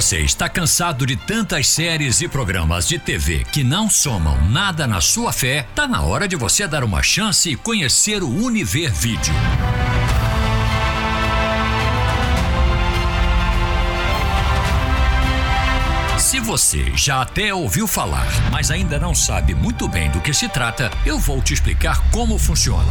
Você 0.00 0.20
está 0.20 0.48
cansado 0.48 1.04
de 1.04 1.14
tantas 1.14 1.68
séries 1.68 2.22
e 2.22 2.28
programas 2.28 2.88
de 2.88 2.98
TV 2.98 3.44
que 3.52 3.62
não 3.62 3.90
somam 3.90 4.42
nada 4.48 4.86
na 4.86 4.98
sua 4.98 5.30
fé, 5.30 5.66
tá 5.74 5.86
na 5.86 6.00
hora 6.00 6.26
de 6.26 6.36
você 6.36 6.66
dar 6.66 6.82
uma 6.82 7.02
chance 7.02 7.50
e 7.50 7.54
conhecer 7.54 8.22
o 8.22 8.28
Univer 8.30 8.90
Vídeo. 8.94 9.34
Se 16.16 16.40
você 16.40 16.90
já 16.96 17.20
até 17.20 17.52
ouviu 17.52 17.86
falar, 17.86 18.26
mas 18.50 18.70
ainda 18.70 18.98
não 18.98 19.14
sabe 19.14 19.54
muito 19.54 19.86
bem 19.86 20.10
do 20.10 20.22
que 20.22 20.32
se 20.32 20.48
trata, 20.48 20.90
eu 21.04 21.18
vou 21.18 21.42
te 21.42 21.52
explicar 21.52 22.00
como 22.10 22.38
funciona. 22.38 22.90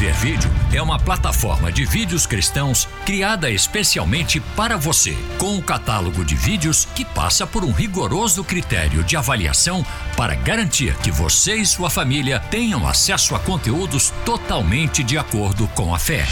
Ver 0.00 0.14
Vídeo 0.14 0.50
é 0.72 0.80
uma 0.80 0.98
plataforma 0.98 1.70
de 1.70 1.84
vídeos 1.84 2.24
cristãos 2.24 2.88
criada 3.04 3.50
especialmente 3.50 4.40
para 4.56 4.78
você, 4.78 5.14
com 5.36 5.56
um 5.56 5.60
catálogo 5.60 6.24
de 6.24 6.34
vídeos 6.34 6.88
que 6.94 7.04
passa 7.04 7.46
por 7.46 7.62
um 7.64 7.70
rigoroso 7.70 8.42
critério 8.42 9.04
de 9.04 9.14
avaliação 9.14 9.84
para 10.16 10.34
garantir 10.34 10.96
que 11.00 11.10
você 11.10 11.56
e 11.56 11.66
sua 11.66 11.90
família 11.90 12.40
tenham 12.40 12.88
acesso 12.88 13.34
a 13.34 13.38
conteúdos 13.40 14.10
totalmente 14.24 15.04
de 15.04 15.18
acordo 15.18 15.68
com 15.74 15.94
a 15.94 15.98
fé. 15.98 16.24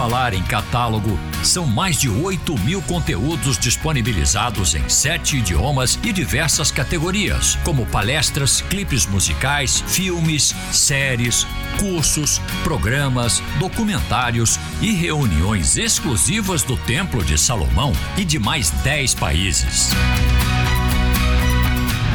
Falar 0.00 0.32
em 0.32 0.42
catálogo, 0.42 1.20
são 1.44 1.66
mais 1.66 2.00
de 2.00 2.08
8 2.08 2.58
mil 2.60 2.80
conteúdos 2.80 3.58
disponibilizados 3.58 4.74
em 4.74 4.88
sete 4.88 5.36
idiomas 5.36 5.98
e 6.02 6.10
diversas 6.10 6.70
categorias, 6.70 7.58
como 7.64 7.84
palestras, 7.84 8.62
clipes 8.62 9.04
musicais, 9.04 9.84
filmes, 9.86 10.54
séries, 10.72 11.46
cursos, 11.78 12.40
programas, 12.64 13.42
documentários 13.58 14.58
e 14.80 14.90
reuniões 14.92 15.76
exclusivas 15.76 16.62
do 16.62 16.78
Templo 16.78 17.22
de 17.22 17.36
Salomão 17.36 17.92
e 18.16 18.24
de 18.24 18.38
mais 18.38 18.70
10 18.70 19.14
países 19.16 19.90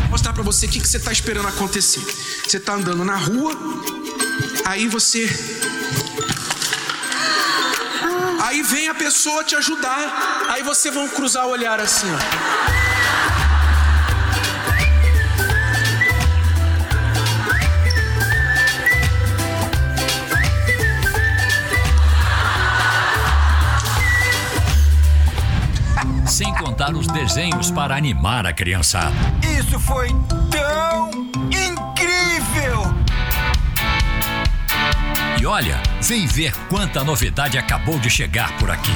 mostrar 0.10 0.32
para 0.32 0.44
você 0.44 0.66
o 0.66 0.70
que, 0.70 0.80
que 0.80 0.88
você 0.88 0.96
está 0.96 1.12
esperando 1.12 1.50
acontecer. 1.50 2.00
Você 2.48 2.56
está 2.56 2.76
andando 2.76 3.04
na 3.04 3.18
rua, 3.18 3.52
aí 4.64 4.88
você 4.88 5.28
Aí 8.46 8.62
vem 8.62 8.88
a 8.88 8.94
pessoa 8.94 9.44
te 9.44 9.56
ajudar. 9.56 10.46
Aí 10.50 10.62
você 10.62 10.92
vão 10.92 11.10
cruzar 11.10 11.48
o 11.48 11.50
olhar 11.50 11.80
assim, 11.80 12.06
ó. 12.14 12.20
Sem 26.28 26.54
contar 26.54 26.94
os 26.94 27.08
desenhos 27.08 27.72
para 27.72 27.96
animar 27.96 28.46
a 28.46 28.54
criançada. 28.54 29.16
Isso 29.60 29.80
foi 29.80 30.10
tão 30.52 31.10
E 35.46 35.48
olha, 35.48 35.80
vem 36.02 36.26
ver 36.26 36.56
quanta 36.70 37.04
novidade 37.04 37.56
acabou 37.56 38.00
de 38.00 38.10
chegar 38.10 38.58
por 38.58 38.72
aqui. 38.72 38.90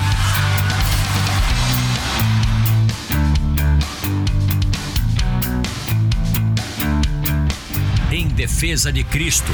Em 8.11 8.27
defesa 8.29 8.91
de 8.91 9.03
Cristo. 9.03 9.51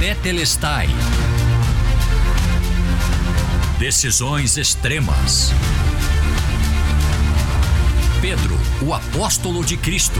Tetelestai. 0.00 0.88
Decisões 3.78 4.56
extremas. 4.56 5.52
Pedro, 8.20 8.58
o 8.82 8.92
apóstolo 8.92 9.64
de 9.64 9.76
Cristo. 9.76 10.18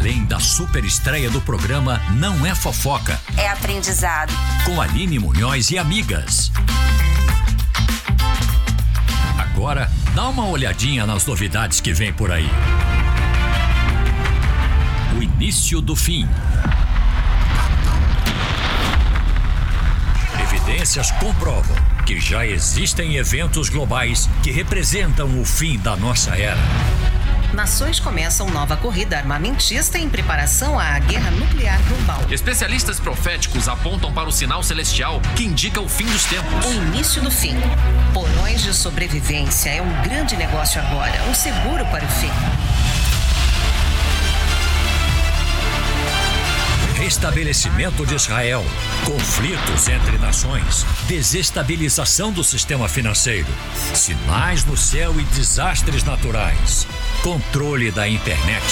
Além 0.00 0.24
da 0.24 0.40
super 0.40 0.82
estreia 0.82 1.28
do 1.28 1.42
programa 1.42 2.00
Não 2.16 2.46
é 2.46 2.54
Fofoca. 2.54 3.20
É 3.36 3.50
aprendizado. 3.50 4.32
Com 4.64 4.80
Aline 4.80 5.18
Munhoz 5.18 5.70
e 5.70 5.76
amigas. 5.76 6.50
Agora, 9.38 9.92
dá 10.14 10.26
uma 10.30 10.46
olhadinha 10.46 11.04
nas 11.04 11.26
novidades 11.26 11.82
que 11.82 11.92
vem 11.92 12.14
por 12.14 12.32
aí. 12.32 12.48
O 15.18 15.22
início 15.22 15.82
do 15.82 15.94
fim. 15.94 16.26
Evidências 20.42 21.10
comprovam 21.10 21.76
que 22.06 22.18
já 22.18 22.46
existem 22.46 23.16
eventos 23.16 23.68
globais 23.68 24.30
que 24.42 24.50
representam 24.50 25.38
o 25.38 25.44
fim 25.44 25.78
da 25.78 25.94
nossa 25.94 26.34
era 26.38 26.58
nações 27.54 27.98
começam 28.00 28.48
nova 28.50 28.76
corrida 28.76 29.16
armamentista 29.16 29.98
em 29.98 30.08
preparação 30.08 30.78
à 30.78 30.98
guerra 30.98 31.30
nuclear 31.30 31.80
global. 31.88 32.20
Especialistas 32.30 33.00
proféticos 33.00 33.68
apontam 33.68 34.12
para 34.12 34.28
o 34.28 34.32
sinal 34.32 34.62
celestial 34.62 35.20
que 35.36 35.44
indica 35.44 35.80
o 35.80 35.88
fim 35.88 36.06
dos 36.06 36.24
tempos. 36.24 36.66
O 36.66 36.72
início 36.72 37.22
do 37.22 37.30
fim. 37.30 37.54
Porões 38.12 38.62
de 38.62 38.74
sobrevivência 38.74 39.70
é 39.70 39.82
um 39.82 40.02
grande 40.02 40.36
negócio 40.36 40.80
agora, 40.80 41.22
um 41.28 41.34
seguro 41.34 41.84
para 41.86 42.04
o 42.04 42.08
fim. 42.08 42.30
Restabelecimento 47.10 48.06
de 48.06 48.14
Israel, 48.14 48.62
conflitos 49.04 49.88
entre 49.88 50.18
nações, 50.18 50.84
desestabilização 51.08 52.30
do 52.30 52.44
sistema 52.44 52.88
financeiro, 52.88 53.48
sinais 53.94 54.64
no 54.64 54.76
céu 54.76 55.18
e 55.18 55.24
desastres 55.24 56.04
naturais, 56.04 56.86
controle 57.22 57.90
da 57.90 58.08
internet. 58.08 58.64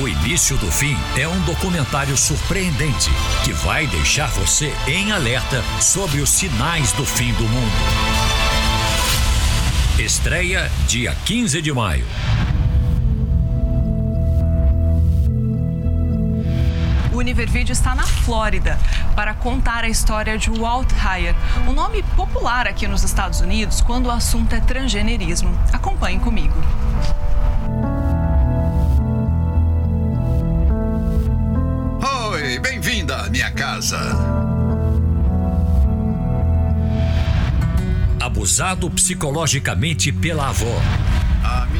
O 0.00 0.08
Início 0.08 0.56
do 0.56 0.70
Fim 0.70 0.96
é 1.18 1.26
um 1.26 1.40
documentário 1.40 2.16
surpreendente 2.16 3.10
que 3.44 3.52
vai 3.52 3.86
deixar 3.88 4.28
você 4.30 4.72
em 4.86 5.10
alerta 5.12 5.62
sobre 5.80 6.20
os 6.20 6.30
sinais 6.30 6.92
do 6.92 7.04
fim 7.04 7.32
do 7.34 7.44
mundo. 7.44 7.72
Estreia 9.98 10.70
dia 10.86 11.14
15 11.24 11.60
de 11.60 11.72
maio. 11.72 12.06
Univervídeo 17.32 17.72
está 17.72 17.94
na 17.94 18.02
Flórida 18.02 18.78
para 19.16 19.32
contar 19.32 19.84
a 19.84 19.88
história 19.88 20.36
de 20.36 20.50
Walt 20.50 20.92
Heyer, 20.92 21.34
um 21.66 21.72
nome 21.72 22.02
popular 22.14 22.68
aqui 22.68 22.86
nos 22.86 23.02
Estados 23.02 23.40
Unidos 23.40 23.80
quando 23.80 24.08
o 24.08 24.10
assunto 24.10 24.54
é 24.54 24.60
transgenerismo. 24.60 25.58
Acompanhe 25.72 26.18
comigo. 26.18 26.54
Oi, 32.32 32.58
bem-vinda 32.58 33.22
à 33.22 33.30
minha 33.30 33.50
casa. 33.50 33.98
Abusado 38.20 38.90
psicologicamente 38.90 40.12
pela 40.12 40.50
avó 40.50 41.11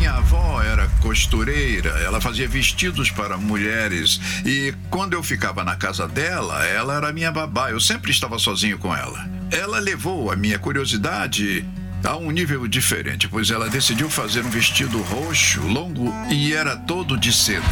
minha 0.03 0.15
avó 0.15 0.61
era 0.61 0.89
costureira, 1.01 1.91
ela 2.01 2.21
fazia 2.21 2.49
vestidos 2.49 3.09
para 3.09 3.37
mulheres 3.37 4.21
e 4.45 4.75
quando 4.91 5.13
eu 5.13 5.23
ficava 5.23 5.63
na 5.63 5.77
casa 5.77 6.09
dela, 6.09 6.67
ela 6.67 6.97
era 6.97 7.13
minha 7.13 7.31
babá, 7.31 7.71
eu 7.71 7.79
sempre 7.79 8.11
estava 8.11 8.37
sozinho 8.37 8.79
com 8.79 8.93
ela. 8.93 9.25
Ela 9.49 9.79
levou 9.79 10.33
a 10.33 10.35
minha 10.35 10.59
curiosidade 10.59 11.65
a 12.03 12.17
um 12.17 12.33
nível 12.33 12.67
diferente, 12.67 13.29
pois 13.29 13.49
ela 13.49 13.71
decidiu 13.71 14.11
fazer 14.11 14.45
um 14.45 14.51
vestido 14.51 15.01
roxo, 15.03 15.61
longo 15.69 16.13
e 16.33 16.53
era 16.53 16.77
todo 16.77 17.17
de 17.17 17.33
seda 17.33 17.63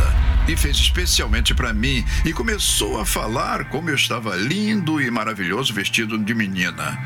e 0.50 0.56
fez 0.56 0.76
especialmente 0.78 1.54
para 1.54 1.72
mim 1.72 2.04
e 2.24 2.32
começou 2.32 3.00
a 3.00 3.06
falar 3.06 3.66
como 3.66 3.88
eu 3.88 3.94
estava 3.94 4.34
lindo 4.34 5.00
e 5.00 5.08
maravilhoso 5.08 5.72
vestido 5.72 6.18
de 6.18 6.34
menina. 6.34 6.98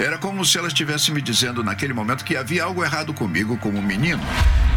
Era 0.00 0.16
como 0.16 0.42
se 0.42 0.56
ela 0.56 0.68
estivesse 0.68 1.12
me 1.12 1.20
dizendo 1.20 1.62
naquele 1.62 1.92
momento 1.92 2.24
que 2.24 2.34
havia 2.34 2.64
algo 2.64 2.82
errado 2.82 3.12
comigo 3.12 3.58
como 3.58 3.82
menino 3.82 4.22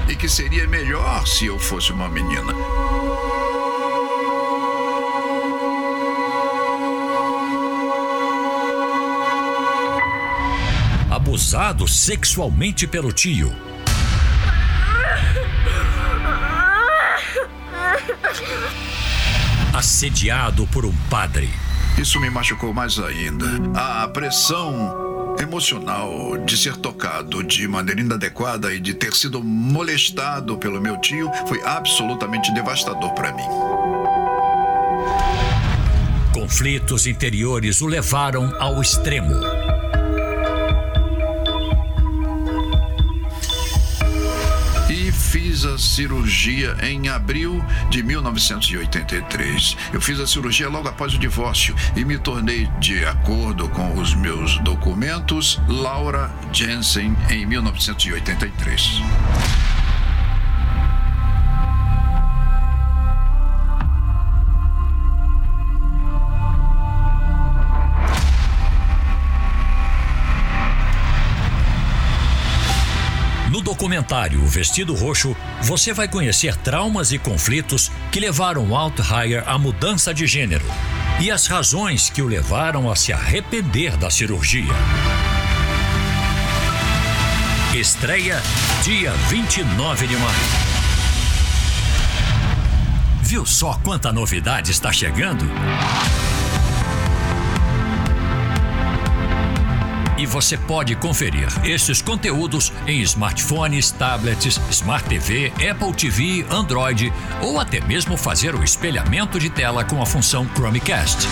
e 0.10 0.16
que 0.16 0.28
seria 0.28 0.68
melhor 0.68 1.26
se 1.26 1.46
eu 1.46 1.58
fosse 1.58 1.94
uma 1.94 2.10
menina. 2.10 2.54
Abusado 11.10 11.88
sexualmente 11.88 12.86
pelo 12.86 13.14
tio 13.14 13.71
Assediado 19.74 20.68
por 20.68 20.86
um 20.86 20.94
padre. 21.10 21.50
Isso 21.98 22.20
me 22.20 22.30
machucou 22.30 22.74
mais 22.74 22.98
ainda. 23.00 23.46
A 23.76 24.08
pressão 24.08 25.36
emocional 25.40 26.38
de 26.46 26.58
ser 26.58 26.76
tocado 26.78 27.44
de 27.44 27.68
maneira 27.68 28.02
inadequada 28.02 28.74
e 28.74 28.80
de 28.80 28.94
ter 28.94 29.14
sido 29.14 29.44
molestado 29.44 30.58
pelo 30.58 30.82
meu 30.82 31.00
tio 31.00 31.30
foi 31.48 31.62
absolutamente 31.64 32.54
devastador 32.54 33.14
para 33.14 33.34
mim. 33.34 33.44
Conflitos 36.34 37.08
interiores 37.08 37.82
o 37.82 37.88
levaram 37.88 38.54
ao 38.60 38.82
extremo. 38.82 39.61
Fiz 45.52 45.66
a 45.66 45.78
cirurgia 45.78 46.78
em 46.82 47.10
abril 47.10 47.62
de 47.90 48.02
1983. 48.02 49.76
Eu 49.92 50.00
fiz 50.00 50.18
a 50.18 50.26
cirurgia 50.26 50.70
logo 50.70 50.88
após 50.88 51.14
o 51.14 51.20
divórcio 51.20 51.76
e 51.94 52.06
me 52.06 52.18
tornei, 52.18 52.70
de 52.80 53.04
acordo 53.04 53.68
com 53.68 54.00
os 54.00 54.16
meus 54.16 54.58
documentos, 54.60 55.60
Laura 55.68 56.32
Jensen 56.54 57.18
em 57.30 57.46
1983. 57.46 59.71
Documentário 73.92 74.46
Vestido 74.48 74.96
Roxo, 74.96 75.36
você 75.62 75.92
vai 75.92 76.08
conhecer 76.08 76.56
traumas 76.56 77.12
e 77.12 77.20
conflitos 77.20 77.92
que 78.10 78.22
levaram 78.22 78.74
Altheier 78.74 79.44
à 79.46 79.58
mudança 79.58 80.14
de 80.14 80.26
gênero 80.26 80.64
e 81.20 81.30
as 81.30 81.46
razões 81.46 82.10
que 82.10 82.22
o 82.22 82.28
levaram 82.28 82.90
a 82.90 82.96
se 82.96 83.12
arrepender 83.12 83.98
da 83.98 84.10
cirurgia. 84.10 84.74
Estreia 87.76 88.42
dia 88.82 89.12
29 89.28 90.08
de 90.08 90.16
maio. 90.16 90.36
Viu 93.24 93.46
só 93.46 93.74
quanta 93.84 94.14
novidade 94.14 94.72
está 94.72 94.94
chegando? 94.94 95.46
E 100.22 100.26
você 100.28 100.56
pode 100.56 100.96
conferir 100.96 101.48
esses 101.66 102.00
conteúdos 102.00 102.72
em 102.86 103.02
smartphones, 103.02 103.90
tablets, 103.90 104.62
Smart 104.70 105.10
TV, 105.10 105.52
Apple 105.68 105.92
TV, 105.96 106.46
Android 106.48 107.12
ou 107.42 107.60
até 107.60 107.82
mesmo 107.82 108.16
fazer 108.16 108.54
o 108.54 108.64
espelhamento 108.64 109.40
de 109.40 109.50
tela 109.50 109.84
com 109.84 110.00
a 110.00 110.06
função 110.06 110.48
Chromecast. 110.54 111.28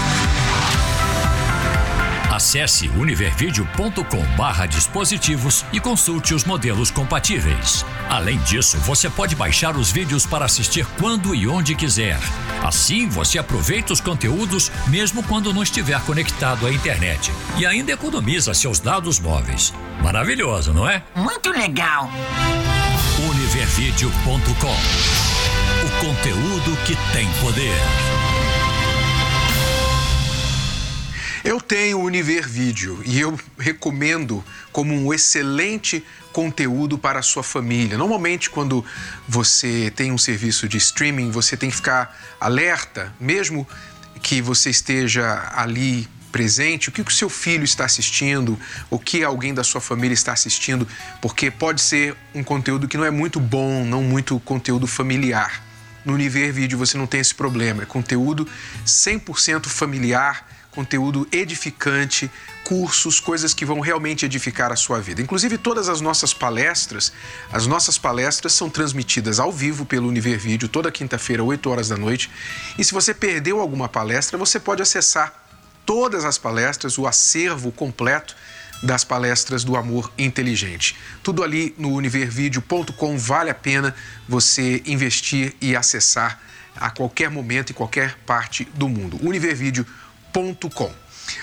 Acesse 2.40 2.88
univervideo.com/dispositivos 2.88 5.66
e 5.74 5.80
consulte 5.82 6.34
os 6.34 6.46
modelos 6.46 6.90
compatíveis. 6.90 7.86
Além 8.10 8.38
disso, 8.38 8.78
você 8.78 9.10
pode 9.10 9.36
baixar 9.36 9.76
os 9.76 9.92
vídeos 9.92 10.26
para 10.26 10.46
assistir 10.46 10.86
quando 10.98 11.36
e 11.36 11.50
onde 11.50 11.76
quiser. 11.76 12.18
Assim, 12.64 13.10
você 13.10 13.40
aproveita 13.40 13.92
os 13.92 14.00
conteúdos 14.00 14.72
mesmo 14.88 15.22
quando 15.24 15.54
não 15.54 15.62
estiver 15.62 16.00
conectado 16.06 16.66
à 16.66 16.72
internet 16.72 17.30
e 17.58 17.66
ainda 17.66 17.92
economiza 17.92 18.54
seus 18.54 18.80
dados 18.80 19.20
móveis. 19.20 19.74
Maravilhoso, 20.02 20.72
não 20.72 20.90
é? 20.90 21.04
Muito 21.14 21.52
legal. 21.52 22.10
Univervideo.com 23.32 24.78
O 25.86 25.90
conteúdo 26.00 26.78
que 26.86 26.96
tem 27.12 27.28
poder. 27.42 27.76
Eu 31.44 31.62
tenho 31.62 32.00
o 32.00 32.04
Univer 32.04 32.48
Vídeo 32.48 33.02
e 33.06 33.20
eu 33.20 33.40
recomendo 33.58 34.44
como 34.74 34.94
um 34.94 35.14
excelente 35.14 36.04
conteúdo 36.34 36.98
para 36.98 37.20
a 37.20 37.22
sua 37.24 37.44
família. 37.44 37.98
Normalmente, 37.98 38.50
quando 38.50 38.84
você 39.28 39.92
tem 39.96 40.12
um 40.12 40.18
serviço 40.18 40.68
de 40.68 40.78
streaming, 40.78 41.32
você 41.32 41.56
tem 41.56 41.70
que 41.70 41.78
ficar 41.78 42.18
alerta, 42.40 43.14
mesmo 43.20 43.66
que 44.22 44.42
você 44.42 44.70
esteja 44.70 45.50
ali 45.56 46.08
presente, 46.30 46.90
o 46.90 46.92
que 46.92 47.02
o 47.02 47.10
seu 47.10 47.30
filho 47.30 47.64
está 47.64 47.86
assistindo, 47.86 48.60
o 48.90 49.00
que 49.00 49.24
alguém 49.24 49.54
da 49.54 49.64
sua 49.64 49.80
família 49.80 50.14
está 50.14 50.34
assistindo, 50.34 50.88
porque 51.22 51.50
pode 51.50 51.82
ser 51.82 52.16
um 52.36 52.44
conteúdo 52.44 52.88
que 52.88 52.98
não 52.98 53.06
é 53.06 53.12
muito 53.12 53.40
bom, 53.40 53.86
não 53.86 54.04
muito 54.04 54.40
conteúdo 54.42 54.86
familiar. 54.86 55.64
No 56.04 56.14
Univer 56.14 56.52
Vídeo 56.52 56.78
você 56.78 56.98
não 56.98 57.08
tem 57.08 57.22
esse 57.22 57.34
problema, 57.34 57.84
é 57.84 57.86
conteúdo 57.86 58.48
100% 58.86 59.68
familiar 59.68 60.46
conteúdo 60.72 61.28
edificante, 61.32 62.30
cursos, 62.64 63.20
coisas 63.20 63.54
que 63.54 63.66
vão 63.66 63.80
realmente 63.80 64.26
edificar 64.26 64.72
a 64.72 64.76
sua 64.76 65.00
vida. 65.00 65.22
Inclusive, 65.22 65.58
todas 65.58 65.90
as 65.90 66.02
nossas 66.02 66.34
palestras, 66.34 67.12
as 67.52 67.66
nossas 67.66 67.98
palestras 67.98 68.54
são 68.54 68.70
transmitidas 68.70 69.40
ao 69.40 69.52
vivo 69.52 69.86
pelo 69.86 70.08
Univer 70.08 70.38
Vídeo 70.38 70.70
toda 70.70 70.92
quinta-feira, 70.92 71.44
8 71.44 71.70
horas 71.70 71.90
da 71.90 71.98
noite. 71.98 72.30
E 72.78 72.84
se 72.84 72.94
você 72.94 73.14
perdeu 73.14 73.60
alguma 73.60 73.90
palestra, 73.90 74.38
você 74.38 74.60
pode 74.60 74.82
acessar 74.82 75.34
todas 75.86 76.24
as 76.24 76.38
palestras, 76.38 76.98
o 76.98 77.08
acervo 77.08 77.72
completo 77.72 78.36
das 78.84 79.04
palestras 79.04 79.64
do 79.64 79.76
amor 79.76 80.12
inteligente. 80.18 80.96
Tudo 81.24 81.44
ali 81.44 81.74
no 81.78 81.92
univervideo.com 81.94 83.18
vale 83.18 83.50
a 83.50 83.56
pena 83.56 83.94
você 84.28 84.82
investir 84.86 85.56
e 85.60 85.76
acessar 85.76 86.40
a 86.76 86.90
qualquer 86.90 87.30
momento 87.30 87.72
em 87.72 87.74
qualquer 87.74 88.16
parte 88.26 88.66
do 88.76 88.88
mundo. 88.88 89.20
Univervideo.com 89.22 90.09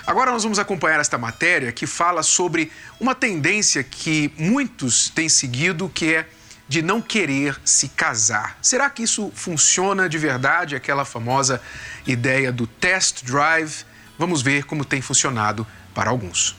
Agora 0.06 0.31
nós 0.31 0.43
vamos 0.43 0.59
acompanhar 0.59 1.00
esta 1.00 1.19
matéria 1.19 1.73
que 1.73 1.87
fala 1.87 2.23
sobre 2.23 2.71
uma 2.99 3.15
tendência 3.15 3.83
que 3.83 4.33
muitos 4.37 5.09
têm 5.09 5.29
seguido, 5.29 5.88
que 5.88 6.15
é 6.15 6.29
de 6.69 6.83
não 6.83 7.00
querer 7.00 7.61
se 7.65 7.88
casar. 7.88 8.59
Será 8.61 8.91
que 8.91 9.03
isso 9.03 9.31
funciona 9.35 10.09
de 10.09 10.19
verdade? 10.19 10.75
Aquela 10.75 11.05
famosa 11.05 11.61
ideia 12.06 12.50
do 12.50 12.67
test 12.67 13.25
drive? 13.25 13.85
Vamos 14.19 14.43
ver 14.43 14.65
como 14.65 14.85
tem 14.85 15.00
funcionado 15.00 15.67
para 15.94 16.10
alguns. 16.10 16.56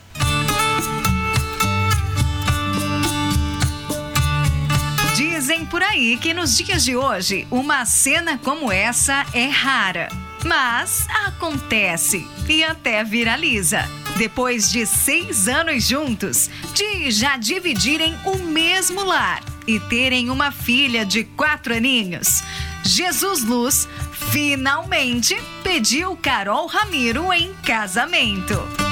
Dizem 5.15 5.65
por 5.65 5.81
aí 5.81 6.17
que 6.17 6.33
nos 6.33 6.55
dias 6.57 6.83
de 6.83 6.95
hoje, 6.95 7.47
uma 7.49 7.85
cena 7.85 8.37
como 8.37 8.71
essa 8.71 9.25
é 9.33 9.47
rara. 9.47 10.26
Mas 10.47 11.05
acontece 11.25 12.25
e 12.47 12.63
até 12.63 13.03
viraliza. 13.03 13.83
Depois 14.15 14.71
de 14.71 14.85
seis 14.85 15.45
anos 15.49 15.83
juntos, 15.85 16.49
de 16.73 17.11
já 17.11 17.35
dividirem 17.35 18.17
o 18.23 18.37
mesmo 18.37 19.03
lar 19.03 19.43
e 19.67 19.77
terem 19.77 20.29
uma 20.29 20.49
filha 20.49 21.05
de 21.05 21.25
quatro 21.25 21.75
aninhos, 21.75 22.41
Jesus 22.81 23.43
Luz 23.43 23.89
finalmente 24.31 25.35
pediu 25.63 26.15
Carol 26.15 26.65
Ramiro 26.65 27.33
em 27.33 27.53
casamento. 27.55 28.86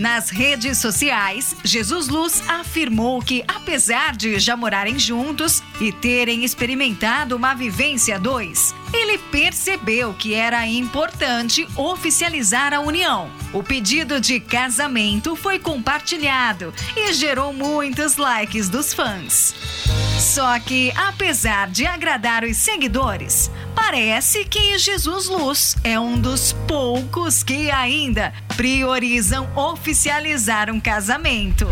Nas 0.00 0.30
redes 0.30 0.78
sociais, 0.78 1.54
Jesus 1.62 2.08
Luz 2.08 2.42
afirmou 2.48 3.20
que, 3.20 3.44
apesar 3.46 4.16
de 4.16 4.38
já 4.38 4.56
morarem 4.56 4.98
juntos 4.98 5.62
e 5.78 5.92
terem 5.92 6.42
experimentado 6.42 7.36
uma 7.36 7.52
vivência 7.52 8.18
dois, 8.18 8.74
ele 8.94 9.18
percebeu 9.18 10.14
que 10.14 10.32
era 10.32 10.66
importante 10.66 11.68
oficializar 11.76 12.72
a 12.72 12.80
união. 12.80 13.30
O 13.52 13.62
pedido 13.62 14.18
de 14.18 14.40
casamento 14.40 15.36
foi 15.36 15.58
compartilhado 15.58 16.72
e 16.96 17.12
gerou 17.12 17.52
muitos 17.52 18.16
likes 18.16 18.70
dos 18.70 18.94
fãs. 18.94 19.54
Só 20.20 20.60
que, 20.60 20.92
apesar 20.94 21.70
de 21.70 21.86
agradar 21.86 22.44
os 22.44 22.58
seguidores, 22.58 23.50
parece 23.74 24.44
que 24.44 24.76
Jesus 24.76 25.28
Luz 25.28 25.76
é 25.82 25.98
um 25.98 26.20
dos 26.20 26.52
poucos 26.68 27.42
que 27.42 27.70
ainda 27.70 28.30
priorizam 28.54 29.48
oficializar 29.56 30.70
um 30.70 30.78
casamento. 30.78 31.66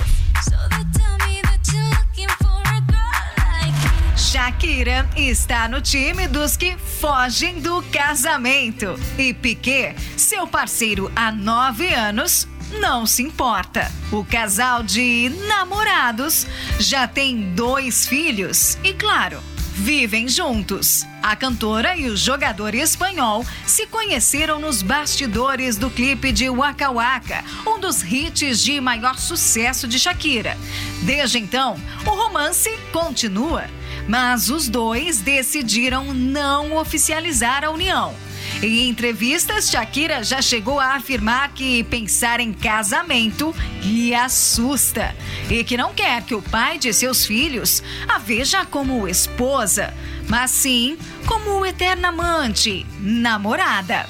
Shakira 4.16 5.06
está 5.14 5.68
no 5.68 5.82
time 5.82 6.26
dos 6.26 6.56
que 6.56 6.74
fogem 6.78 7.60
do 7.60 7.82
casamento. 7.92 8.98
E 9.18 9.34
Piquet, 9.34 9.94
seu 10.16 10.46
parceiro 10.46 11.12
há 11.14 11.30
nove 11.30 11.92
anos, 11.92 12.48
não 12.72 13.06
se 13.06 13.22
importa. 13.22 13.90
O 14.10 14.24
casal 14.24 14.82
de 14.82 15.30
namorados 15.46 16.46
já 16.78 17.06
tem 17.06 17.54
dois 17.54 18.06
filhos 18.06 18.76
e, 18.84 18.92
claro, 18.92 19.40
vivem 19.74 20.28
juntos. 20.28 21.06
A 21.22 21.36
cantora 21.36 21.96
e 21.96 22.08
o 22.08 22.16
jogador 22.16 22.74
espanhol 22.74 23.44
se 23.66 23.86
conheceram 23.86 24.58
nos 24.58 24.82
bastidores 24.82 25.76
do 25.76 25.88
clipe 25.88 26.32
de 26.32 26.50
Waka 26.50 26.90
Waka, 26.90 27.44
um 27.66 27.78
dos 27.78 28.02
hits 28.02 28.60
de 28.60 28.80
maior 28.80 29.18
sucesso 29.18 29.86
de 29.86 29.98
Shakira. 29.98 30.56
Desde 31.02 31.38
então, 31.38 31.76
o 32.04 32.10
romance 32.10 32.70
continua, 32.92 33.64
mas 34.08 34.50
os 34.50 34.68
dois 34.68 35.20
decidiram 35.20 36.12
não 36.12 36.76
oficializar 36.76 37.64
a 37.64 37.70
união. 37.70 38.14
Em 38.60 38.88
entrevistas, 38.88 39.70
Shakira 39.70 40.24
já 40.24 40.42
chegou 40.42 40.80
a 40.80 40.96
afirmar 40.96 41.52
que 41.52 41.84
pensar 41.84 42.40
em 42.40 42.52
casamento 42.52 43.54
lhe 43.82 44.12
assusta 44.12 45.14
e 45.48 45.62
que 45.62 45.76
não 45.76 45.94
quer 45.94 46.22
que 46.24 46.34
o 46.34 46.42
pai 46.42 46.76
de 46.76 46.92
seus 46.92 47.24
filhos 47.24 47.84
a 48.08 48.18
veja 48.18 48.66
como 48.66 49.06
esposa, 49.06 49.94
mas 50.28 50.50
sim 50.50 50.98
como 51.24 51.64
eterna 51.64 52.08
amante, 52.08 52.84
namorada. 52.98 54.08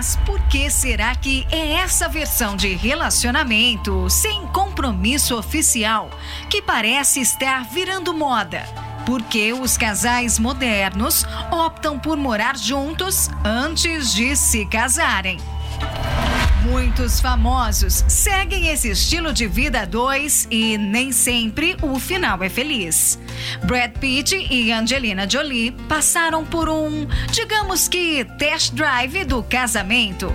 Mas 0.00 0.16
por 0.24 0.40
que 0.48 0.70
será 0.70 1.14
que 1.14 1.46
é 1.50 1.72
essa 1.72 2.08
versão 2.08 2.56
de 2.56 2.72
relacionamento 2.72 4.08
sem 4.08 4.46
compromisso 4.46 5.36
oficial 5.36 6.08
que 6.48 6.62
parece 6.62 7.20
estar 7.20 7.64
virando 7.64 8.14
moda? 8.14 8.64
Porque 9.04 9.52
os 9.52 9.76
casais 9.76 10.38
modernos 10.38 11.26
optam 11.50 11.98
por 11.98 12.16
morar 12.16 12.56
juntos 12.56 13.28
antes 13.44 14.14
de 14.14 14.34
se 14.36 14.64
casarem. 14.64 15.36
Muitos 16.70 17.20
famosos 17.20 18.04
seguem 18.06 18.68
esse 18.68 18.90
estilo 18.90 19.32
de 19.32 19.48
vida 19.48 19.84
dois 19.84 20.46
e 20.52 20.78
nem 20.78 21.10
sempre 21.10 21.76
o 21.82 21.98
final 21.98 22.40
é 22.44 22.48
feliz. 22.48 23.18
Brad 23.64 23.90
Pitt 23.98 24.36
e 24.36 24.70
Angelina 24.70 25.28
Jolie 25.28 25.72
passaram 25.88 26.44
por 26.44 26.68
um, 26.68 27.08
digamos 27.32 27.88
que, 27.88 28.24
test 28.38 28.72
drive 28.72 29.24
do 29.24 29.42
casamento. 29.42 30.32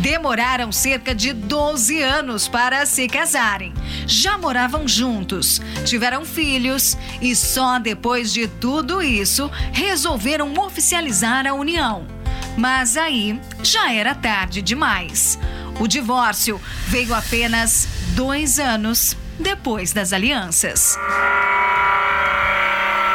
Demoraram 0.00 0.72
cerca 0.72 1.14
de 1.14 1.34
12 1.34 2.00
anos 2.00 2.48
para 2.48 2.86
se 2.86 3.06
casarem. 3.06 3.74
Já 4.06 4.38
moravam 4.38 4.88
juntos, 4.88 5.60
tiveram 5.84 6.24
filhos 6.24 6.96
e 7.20 7.36
só 7.36 7.78
depois 7.78 8.32
de 8.32 8.48
tudo 8.48 9.02
isso 9.02 9.50
resolveram 9.70 10.54
oficializar 10.54 11.46
a 11.46 11.52
união. 11.52 12.06
Mas 12.56 12.96
aí 12.96 13.38
já 13.62 13.92
era 13.92 14.14
tarde 14.14 14.62
demais. 14.62 15.38
O 15.80 15.88
divórcio 15.88 16.60
veio 16.86 17.14
apenas 17.14 17.88
dois 18.14 18.58
anos 18.58 19.16
depois 19.38 19.92
das 19.92 20.12
alianças. 20.12 20.96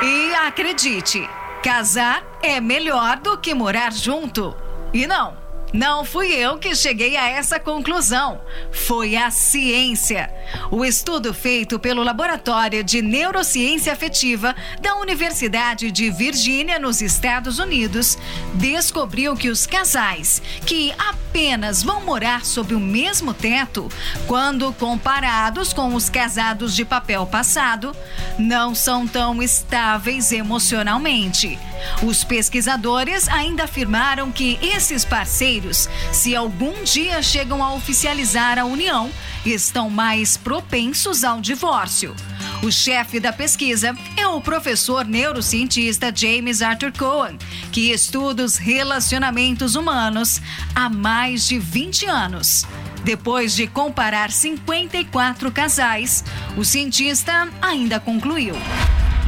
E 0.04 0.34
acredite, 0.36 1.28
casar 1.64 2.24
é 2.42 2.60
melhor 2.60 3.18
do 3.18 3.38
que 3.38 3.54
morar 3.54 3.94
junto. 3.94 4.56
E 4.94 5.08
não, 5.08 5.38
não 5.74 6.04
fui 6.04 6.34
eu 6.34 6.58
que 6.58 6.76
cheguei 6.76 7.16
a 7.16 7.30
essa 7.30 7.60
conclusão. 7.60 8.42
Foi 8.72 9.16
a 9.16 9.30
ciência. 9.30 10.32
O 10.72 10.84
estudo 10.84 11.34
feito 11.34 11.78
pelo 11.78 12.04
Laboratório 12.04 12.84
de 12.84 13.02
Neurociência 13.02 13.94
Afetiva 13.94 14.56
da 14.82 14.96
Universidade 14.96 15.92
de 15.92 16.10
Virgínia, 16.10 16.80
nos 16.80 17.02
Estados 17.02 17.60
Unidos, 17.60 18.18
descobriu 18.56 19.36
que 19.36 19.50
os 19.50 19.68
casais 19.68 20.42
que 20.66 20.92
apenas 20.98 21.84
vão 21.84 22.02
morar 22.02 22.46
sob 22.46 22.74
o 22.74 22.80
mesmo 22.80 23.34
teto, 23.34 23.90
quando 24.26 24.74
comparados 24.74 25.72
com 25.72 25.94
os 25.94 26.10
casados 26.10 26.76
de 26.76 26.84
papel 26.84 27.28
passado, 27.28 27.96
não 28.40 28.74
são 28.74 29.08
tão 29.08 29.42
estáveis 29.42 30.32
emocionalmente. 30.32 31.60
Os 32.04 32.24
pesquisadores 32.24 33.28
ainda 33.28 33.64
afirmaram 33.66 34.32
que 34.32 34.58
esses 34.62 35.04
parceiros, 35.06 35.90
se 36.12 36.36
algum 36.36 36.84
dia 36.84 37.22
chegam 37.22 37.64
a 37.64 37.74
oficializar 37.74 38.58
a 38.58 38.66
união, 38.66 39.10
estão 39.46 39.90
mais 39.90 40.38
propensos 40.38 41.24
ao 41.24 41.40
divórcio. 41.40 42.16
O 42.62 42.72
chefe 42.72 43.20
da 43.20 43.32
pesquisa 43.32 43.96
é 44.18 44.28
o 44.28 44.42
professor 44.42 45.06
neurocientista 45.06 46.14
James 46.14 46.62
Arthur 46.62 46.92
Cohen, 46.92 47.38
que 47.72 47.92
estuda 47.92 48.44
os 48.44 48.58
relacionamentos 48.58 49.76
humanos 49.76 50.42
há 50.76 50.90
mais 50.90 51.48
de 51.48 51.58
20 51.58 52.06
anos. 52.06 52.66
Depois 53.04 53.56
de 53.56 53.66
comparar 53.66 54.30
54 54.30 55.52
casais, 55.52 56.24
o 56.58 56.66
cientista 56.66 57.48
ainda 57.62 58.00
concluiu. 58.00 58.56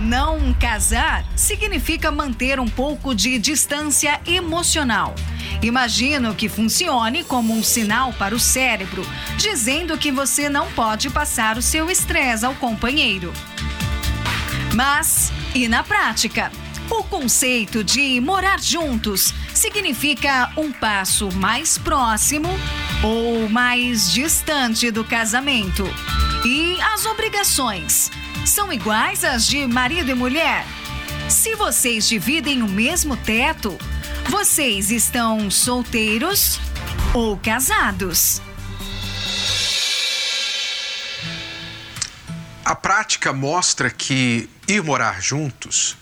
Não 0.02 0.52
casar 0.56 1.24
significa 1.36 2.12
manter 2.12 2.60
um 2.60 2.68
pouco 2.68 3.14
de 3.14 3.38
distância 3.38 4.20
emocional. 4.26 5.14
Imagino 5.62 6.34
que 6.34 6.50
funcione 6.50 7.24
como 7.24 7.54
um 7.54 7.62
sinal 7.62 8.12
para 8.14 8.34
o 8.34 8.40
cérebro, 8.40 9.06
dizendo 9.38 9.96
que 10.00 10.12
você 10.12 10.50
não 10.50 10.72
pode 10.72 11.08
passar 11.12 11.56
o 11.56 11.62
seu 11.62 11.92
estresse 11.92 12.44
ao 12.44 12.56
companheiro. 12.56 13.32
Mas, 14.74 15.32
e 15.54 15.68
na 15.68 15.84
prática? 15.84 16.52
O 16.90 17.04
conceito 17.04 17.84
de 17.84 18.20
morar 18.20 18.60
juntos 18.60 19.32
significa 19.54 20.52
um 20.58 20.72
passo 20.72 21.32
mais 21.36 21.78
próximo 21.78 22.50
ou 23.04 23.48
mais 23.48 24.12
distante 24.12 24.90
do 24.90 25.04
casamento. 25.04 25.84
E 26.44 26.82
as 26.82 27.06
obrigações? 27.06 28.10
São 28.46 28.72
iguais 28.72 29.24
às 29.24 29.46
de 29.46 29.66
marido 29.68 30.12
e 30.12 30.14
mulher? 30.14 30.66
Se 31.30 31.56
vocês 31.56 32.08
dividem 32.08 32.62
o 32.62 32.68
mesmo 32.68 33.16
teto, 33.16 33.78
vocês 34.30 34.92
estão 34.92 35.50
solteiros 35.50 36.60
ou 37.14 37.38
casados? 37.38 38.42
A 42.64 42.76
prática 42.76 43.34
mostra 43.34 43.90
que 43.90 44.50
ir 44.68 44.84
morar 44.84 45.22
juntos 45.22 45.98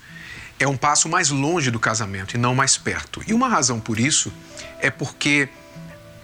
é 0.59 0.67
um 0.67 0.75
passo 0.75 1.07
mais 1.07 1.29
longe 1.29 1.71
do 1.71 1.79
casamento 1.79 2.35
e 2.35 2.37
não 2.37 2.53
mais 2.53 2.77
perto. 2.77 3.23
E 3.25 3.33
uma 3.33 3.47
razão 3.47 3.79
por 3.79 3.99
isso 3.99 4.31
é 4.79 4.89
porque 4.89 5.49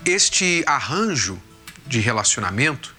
este 0.05 0.63
arranjo 0.67 1.41
de 1.88 2.00
relacionamento 2.00 2.93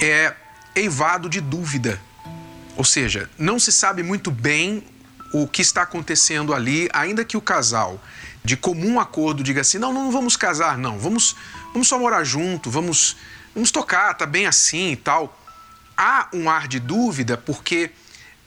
é 0.00 0.34
eivado 0.74 1.28
de 1.28 1.40
dúvida 1.40 2.00
ou 2.76 2.84
seja, 2.84 3.28
não 3.38 3.58
se 3.58 3.72
sabe 3.72 4.02
muito 4.02 4.30
bem 4.30 4.84
o 5.32 5.46
que 5.48 5.62
está 5.62 5.82
acontecendo 5.82 6.54
ali, 6.54 6.88
ainda 6.92 7.24
que 7.24 7.36
o 7.36 7.40
casal, 7.40 8.00
de 8.44 8.56
comum 8.56 9.00
acordo, 9.00 9.42
diga 9.42 9.62
assim: 9.62 9.78
não, 9.78 9.92
não 9.92 10.10
vamos 10.10 10.36
casar, 10.36 10.78
não, 10.78 10.98
vamos, 10.98 11.34
vamos 11.72 11.88
só 11.88 11.98
morar 11.98 12.22
junto, 12.22 12.70
vamos, 12.70 13.16
vamos 13.54 13.70
tocar, 13.70 14.14
tá 14.14 14.26
bem 14.26 14.46
assim 14.46 14.92
e 14.92 14.96
tal. 14.96 15.40
Há 15.96 16.28
um 16.32 16.48
ar 16.48 16.68
de 16.68 16.78
dúvida 16.78 17.36
porque 17.36 17.90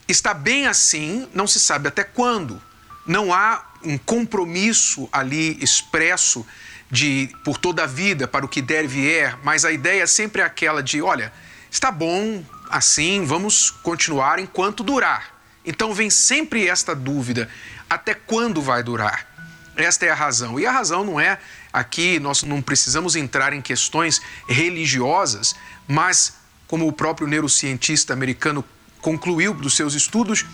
está 0.07 0.33
bem 0.33 0.67
assim, 0.67 1.27
não 1.33 1.47
se 1.47 1.59
sabe 1.59 1.87
até 1.87 2.03
quando. 2.03 2.61
Não 3.05 3.33
há 3.33 3.65
um 3.83 3.97
compromisso 3.97 5.09
ali 5.11 5.57
expresso 5.63 6.45
de 6.91 7.29
por 7.43 7.57
toda 7.57 7.83
a 7.83 7.87
vida 7.87 8.27
para 8.27 8.45
o 8.45 8.47
que 8.47 8.61
der 8.61 8.87
vier, 8.87 9.37
mas 9.43 9.65
a 9.65 9.71
ideia 9.71 10.05
sempre 10.05 10.41
é 10.41 10.45
aquela 10.45 10.81
de, 10.81 11.01
olha, 11.01 11.31
está 11.71 11.91
bom, 11.91 12.43
assim, 12.69 13.25
vamos 13.25 13.69
continuar 13.69 14.39
enquanto 14.39 14.83
durar. 14.83 15.39
Então 15.65 15.93
vem 15.93 16.09
sempre 16.09 16.67
esta 16.67 16.95
dúvida: 16.95 17.49
até 17.89 18.13
quando 18.13 18.61
vai 18.61 18.83
durar? 18.83 19.27
Esta 19.75 20.05
é 20.05 20.09
a 20.09 20.15
razão. 20.15 20.59
E 20.59 20.65
a 20.65 20.71
razão 20.71 21.03
não 21.03 21.19
é 21.19 21.39
aqui, 21.71 22.19
nós 22.19 22.43
não 22.43 22.61
precisamos 22.61 23.15
entrar 23.15 23.53
em 23.53 23.61
questões 23.61 24.21
religiosas, 24.47 25.55
mas, 25.87 26.33
como 26.67 26.87
o 26.87 26.91
próprio 26.91 27.27
neurocientista 27.27 28.13
americano 28.13 28.63
concluiu 29.01 29.53
dos 29.53 29.75
seus 29.75 29.93
estudos, 29.93 30.45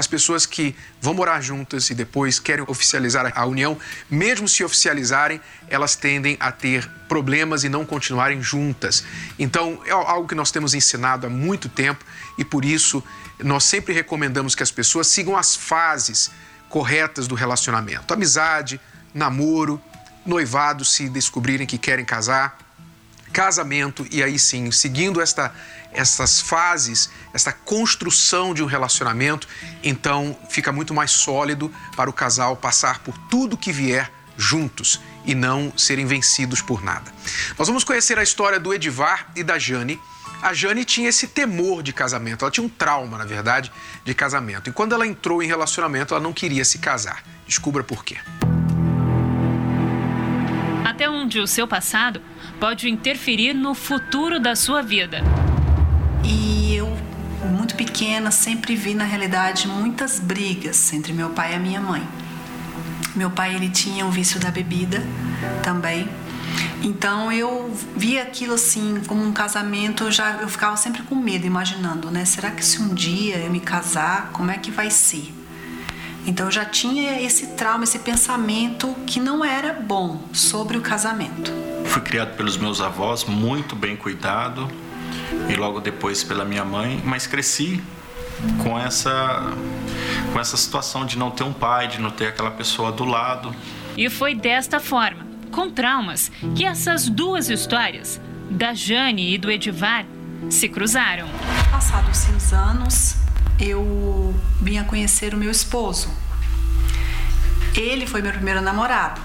as 0.00 0.06
pessoas 0.06 0.46
que 0.46 0.74
vão 1.00 1.12
morar 1.12 1.42
juntas 1.42 1.90
e 1.90 1.94
depois 1.94 2.40
querem 2.40 2.64
oficializar 2.66 3.30
a 3.36 3.44
união, 3.44 3.78
mesmo 4.10 4.48
se 4.48 4.64
oficializarem, 4.64 5.38
elas 5.68 5.94
tendem 5.94 6.38
a 6.40 6.50
ter 6.50 6.88
problemas 7.06 7.64
e 7.64 7.68
não 7.68 7.84
continuarem 7.84 8.42
juntas. 8.42 9.04
Então, 9.38 9.78
é 9.84 9.90
algo 9.90 10.26
que 10.26 10.34
nós 10.34 10.50
temos 10.50 10.72
ensinado 10.72 11.26
há 11.26 11.30
muito 11.30 11.68
tempo 11.68 12.02
e 12.38 12.44
por 12.44 12.64
isso 12.64 13.04
nós 13.38 13.64
sempre 13.64 13.92
recomendamos 13.92 14.54
que 14.54 14.62
as 14.62 14.70
pessoas 14.70 15.06
sigam 15.06 15.36
as 15.36 15.54
fases 15.54 16.30
corretas 16.70 17.28
do 17.28 17.34
relacionamento: 17.34 18.14
amizade, 18.14 18.80
namoro, 19.12 19.78
noivado, 20.24 20.82
se 20.82 21.10
descobrirem 21.10 21.66
que 21.66 21.76
querem 21.76 22.06
casar, 22.06 22.56
casamento 23.34 24.06
e 24.10 24.22
aí 24.22 24.38
sim, 24.38 24.70
seguindo 24.70 25.20
esta 25.20 25.52
essas 25.92 26.40
fases, 26.40 27.10
essa 27.32 27.52
construção 27.52 28.54
de 28.54 28.62
um 28.62 28.66
relacionamento, 28.66 29.48
então 29.82 30.36
fica 30.48 30.72
muito 30.72 30.94
mais 30.94 31.10
sólido 31.10 31.72
para 31.96 32.08
o 32.08 32.12
casal 32.12 32.56
passar 32.56 33.00
por 33.00 33.16
tudo 33.28 33.56
que 33.56 33.72
vier 33.72 34.10
juntos 34.36 35.00
e 35.24 35.34
não 35.34 35.72
serem 35.76 36.06
vencidos 36.06 36.62
por 36.62 36.82
nada. 36.82 37.12
Nós 37.58 37.68
vamos 37.68 37.84
conhecer 37.84 38.18
a 38.18 38.22
história 38.22 38.58
do 38.58 38.72
Edivar 38.72 39.30
e 39.36 39.42
da 39.42 39.58
Jane. 39.58 40.00
A 40.40 40.54
Jane 40.54 40.84
tinha 40.84 41.08
esse 41.10 41.28
temor 41.28 41.82
de 41.82 41.92
casamento, 41.92 42.44
ela 42.44 42.50
tinha 42.50 42.64
um 42.64 42.68
trauma, 42.68 43.18
na 43.18 43.26
verdade, 43.26 43.70
de 44.04 44.14
casamento. 44.14 44.70
E 44.70 44.72
quando 44.72 44.94
ela 44.94 45.06
entrou 45.06 45.42
em 45.42 45.46
relacionamento, 45.46 46.14
ela 46.14 46.22
não 46.22 46.32
queria 46.32 46.64
se 46.64 46.78
casar. 46.78 47.22
Descubra 47.46 47.84
por 47.84 48.02
quê. 48.04 48.16
Até 50.84 51.08
onde 51.08 51.38
o 51.38 51.46
seu 51.46 51.68
passado 51.68 52.22
pode 52.58 52.88
interferir 52.88 53.52
no 53.52 53.74
futuro 53.74 54.40
da 54.40 54.56
sua 54.56 54.82
vida. 54.82 55.22
E 56.24 56.74
eu, 56.74 56.88
muito 57.50 57.74
pequena, 57.74 58.30
sempre 58.30 58.76
vi 58.76 58.94
na 58.94 59.04
realidade 59.04 59.66
muitas 59.66 60.18
brigas 60.18 60.92
entre 60.92 61.12
meu 61.12 61.30
pai 61.30 61.52
e 61.52 61.56
a 61.56 61.58
minha 61.58 61.80
mãe. 61.80 62.06
Meu 63.16 63.30
pai 63.30 63.54
ele 63.54 63.68
tinha 63.68 64.06
o 64.06 64.10
vício 64.10 64.38
da 64.38 64.50
bebida 64.50 65.02
também. 65.62 66.08
Então 66.82 67.30
eu 67.30 67.76
via 67.96 68.22
aquilo 68.22 68.54
assim 68.54 69.02
como 69.06 69.22
um 69.22 69.32
casamento, 69.32 70.10
já 70.10 70.32
eu 70.40 70.48
ficava 70.48 70.76
sempre 70.76 71.02
com 71.02 71.14
medo, 71.14 71.46
imaginando, 71.46 72.10
né? 72.10 72.24
Será 72.24 72.50
que 72.50 72.64
se 72.64 72.80
um 72.80 72.94
dia 72.94 73.36
eu 73.36 73.50
me 73.50 73.60
casar, 73.60 74.30
como 74.32 74.50
é 74.50 74.56
que 74.56 74.70
vai 74.70 74.90
ser? 74.90 75.34
Então 76.26 76.46
eu 76.46 76.52
já 76.52 76.64
tinha 76.64 77.20
esse 77.20 77.48
trauma, 77.48 77.84
esse 77.84 77.98
pensamento 77.98 78.94
que 79.06 79.18
não 79.18 79.44
era 79.44 79.72
bom 79.72 80.22
sobre 80.32 80.76
o 80.76 80.80
casamento. 80.80 81.52
Fui 81.86 82.02
criado 82.02 82.36
pelos 82.36 82.56
meus 82.56 82.80
avós, 82.80 83.24
muito 83.24 83.74
bem 83.74 83.96
cuidado, 83.96 84.70
e 85.48 85.56
logo 85.56 85.80
depois 85.80 86.22
pela 86.22 86.44
minha 86.44 86.64
mãe, 86.64 87.00
mas 87.04 87.26
cresci 87.26 87.82
com 88.62 88.78
essa 88.78 89.52
com 90.32 90.40
essa 90.40 90.56
situação 90.56 91.04
de 91.04 91.18
não 91.18 91.30
ter 91.30 91.44
um 91.44 91.52
pai, 91.52 91.88
de 91.88 92.00
não 92.00 92.10
ter 92.10 92.28
aquela 92.28 92.50
pessoa 92.50 92.92
do 92.92 93.04
lado. 93.04 93.54
E 93.96 94.08
foi 94.08 94.34
desta 94.34 94.78
forma, 94.78 95.26
com 95.50 95.70
traumas, 95.70 96.30
que 96.54 96.64
essas 96.64 97.08
duas 97.08 97.48
histórias, 97.48 98.20
da 98.48 98.72
Jane 98.72 99.34
e 99.34 99.38
do 99.38 99.50
Edivar, 99.50 100.04
se 100.48 100.68
cruzaram. 100.68 101.28
Passados 101.70 102.28
os 102.28 102.52
anos, 102.52 103.16
eu 103.58 104.34
vim 104.60 104.78
a 104.78 104.84
conhecer 104.84 105.34
o 105.34 105.36
meu 105.36 105.50
esposo. 105.50 106.08
Ele 107.74 108.06
foi 108.06 108.22
meu 108.22 108.32
primeiro 108.32 108.60
namorado. 108.60 109.20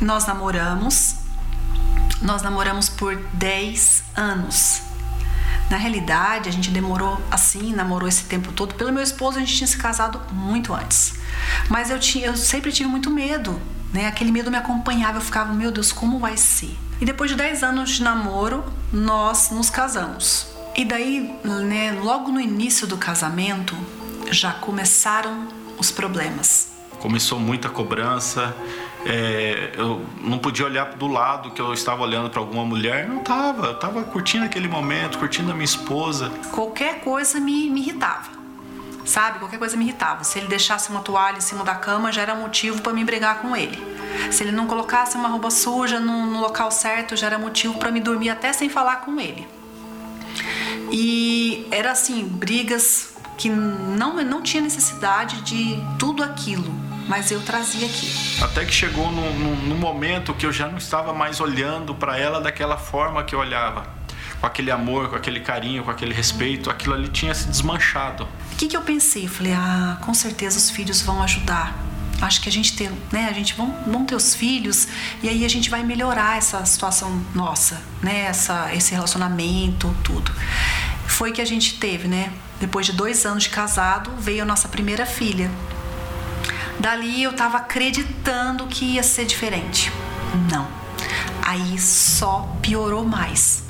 Nós 0.00 0.26
namoramos, 0.26 1.16
nós 2.20 2.42
namoramos 2.42 2.88
por 2.88 3.16
10 3.34 4.04
anos. 4.16 4.91
Na 5.70 5.76
realidade, 5.76 6.48
a 6.48 6.52
gente 6.52 6.70
demorou 6.70 7.20
assim, 7.30 7.72
namorou 7.72 8.08
esse 8.08 8.24
tempo 8.24 8.52
todo. 8.52 8.74
Pelo 8.74 8.92
meu 8.92 9.02
esposo, 9.02 9.38
a 9.38 9.40
gente 9.40 9.56
tinha 9.56 9.66
se 9.66 9.76
casado 9.76 10.20
muito 10.32 10.74
antes. 10.74 11.14
Mas 11.68 11.90
eu, 11.90 11.98
tinha, 11.98 12.26
eu 12.26 12.36
sempre 12.36 12.70
tive 12.72 12.88
muito 12.88 13.10
medo, 13.10 13.60
né? 13.92 14.06
Aquele 14.06 14.30
medo 14.30 14.50
me 14.50 14.56
acompanhava, 14.56 15.18
eu 15.18 15.22
ficava, 15.22 15.52
meu 15.52 15.70
Deus, 15.70 15.92
como 15.92 16.18
vai 16.18 16.36
ser? 16.36 16.76
E 17.00 17.04
depois 17.04 17.30
de 17.30 17.36
10 17.36 17.62
anos 17.62 17.90
de 17.90 18.02
namoro, 18.02 18.64
nós 18.92 19.50
nos 19.50 19.70
casamos. 19.70 20.46
E 20.76 20.84
daí, 20.84 21.34
né, 21.44 21.92
logo 22.02 22.30
no 22.30 22.40
início 22.40 22.86
do 22.86 22.96
casamento, 22.96 23.76
já 24.30 24.52
começaram 24.52 25.48
os 25.78 25.90
problemas. 25.90 26.68
Começou 26.98 27.38
muita 27.38 27.68
cobrança, 27.68 28.54
é, 29.04 29.72
eu 29.76 30.04
não 30.20 30.38
podia 30.38 30.64
olhar 30.64 30.92
do 30.94 31.08
lado 31.08 31.50
que 31.50 31.60
eu 31.60 31.72
estava 31.72 32.02
olhando 32.02 32.30
para 32.30 32.40
alguma 32.40 32.64
mulher, 32.64 33.08
não 33.08 33.18
estava. 33.18 33.66
Eu 33.66 33.72
estava 33.72 34.02
curtindo 34.04 34.44
aquele 34.44 34.68
momento, 34.68 35.18
curtindo 35.18 35.50
a 35.50 35.54
minha 35.54 35.64
esposa. 35.64 36.30
Qualquer 36.52 37.00
coisa 37.00 37.40
me, 37.40 37.68
me 37.68 37.80
irritava, 37.80 38.30
sabe? 39.04 39.38
Qualquer 39.40 39.58
coisa 39.58 39.76
me 39.76 39.84
irritava. 39.84 40.22
Se 40.24 40.38
ele 40.38 40.46
deixasse 40.46 40.90
uma 40.90 41.00
toalha 41.00 41.38
em 41.38 41.40
cima 41.40 41.64
da 41.64 41.74
cama, 41.74 42.12
já 42.12 42.22
era 42.22 42.34
motivo 42.34 42.80
para 42.80 42.92
me 42.92 43.04
brigar 43.04 43.40
com 43.40 43.56
ele. 43.56 43.80
Se 44.30 44.44
ele 44.44 44.52
não 44.52 44.66
colocasse 44.66 45.16
uma 45.16 45.28
roupa 45.28 45.50
suja 45.50 45.98
no, 45.98 46.26
no 46.26 46.40
local 46.40 46.70
certo, 46.70 47.16
já 47.16 47.26
era 47.26 47.38
motivo 47.38 47.78
para 47.78 47.90
me 47.90 48.00
dormir 48.00 48.30
até 48.30 48.52
sem 48.52 48.68
falar 48.68 48.96
com 48.96 49.18
ele. 49.18 49.46
E 50.92 51.66
era 51.70 51.90
assim, 51.90 52.24
brigas 52.24 53.14
que 53.36 53.48
não, 53.48 54.22
não 54.22 54.42
tinha 54.42 54.62
necessidade 54.62 55.40
de 55.40 55.82
tudo 55.98 56.22
aquilo 56.22 56.91
mas 57.08 57.30
eu 57.30 57.40
trazia 57.40 57.86
aqui. 57.86 58.42
Até 58.42 58.64
que 58.64 58.72
chegou 58.72 59.10
no 59.10 59.74
momento 59.76 60.34
que 60.34 60.46
eu 60.46 60.52
já 60.52 60.68
não 60.68 60.78
estava 60.78 61.12
mais 61.12 61.40
olhando 61.40 61.94
para 61.94 62.18
ela 62.18 62.40
daquela 62.40 62.76
forma 62.76 63.22
que 63.24 63.34
eu 63.34 63.38
olhava. 63.38 63.86
Com 64.40 64.46
aquele 64.46 64.70
amor, 64.70 65.08
com 65.08 65.16
aquele 65.16 65.40
carinho, 65.40 65.84
com 65.84 65.90
aquele 65.90 66.12
respeito, 66.12 66.68
aquilo 66.68 66.94
ali 66.94 67.08
tinha 67.08 67.34
se 67.34 67.48
desmanchado. 67.48 68.28
O 68.52 68.56
que, 68.56 68.66
que 68.66 68.76
eu 68.76 68.82
pensei? 68.82 69.28
Falei, 69.28 69.52
ah, 69.52 69.98
com 70.00 70.12
certeza 70.12 70.58
os 70.58 70.70
filhos 70.70 71.00
vão 71.02 71.22
ajudar. 71.22 71.78
Acho 72.20 72.40
que 72.40 72.48
a 72.48 72.52
gente 72.52 72.76
tem, 72.76 72.88
né? 73.10 73.26
A 73.28 73.32
gente 73.32 73.54
vão, 73.54 73.74
vão 73.84 74.04
ter 74.04 74.14
os 74.14 74.34
filhos 74.34 74.86
e 75.22 75.28
aí 75.28 75.44
a 75.44 75.48
gente 75.48 75.68
vai 75.68 75.82
melhorar 75.82 76.38
essa 76.38 76.64
situação 76.64 77.20
nossa, 77.34 77.82
né? 78.00 78.26
Essa, 78.26 78.72
esse 78.72 78.94
relacionamento, 78.94 79.94
tudo. 80.04 80.32
Foi 81.06 81.32
que 81.32 81.40
a 81.40 81.44
gente 81.44 81.78
teve, 81.78 82.06
né? 82.06 82.32
Depois 82.60 82.86
de 82.86 82.92
dois 82.92 83.26
anos 83.26 83.42
de 83.42 83.50
casado, 83.50 84.12
veio 84.18 84.42
a 84.42 84.46
nossa 84.46 84.68
primeira 84.68 85.04
filha. 85.04 85.50
Dali 86.82 87.22
eu 87.22 87.32
tava 87.32 87.58
acreditando 87.58 88.66
que 88.66 88.84
ia 88.84 89.04
ser 89.04 89.24
diferente. 89.24 89.92
Não. 90.50 90.66
Aí 91.40 91.78
só 91.78 92.40
piorou 92.60 93.04
mais. 93.04 93.64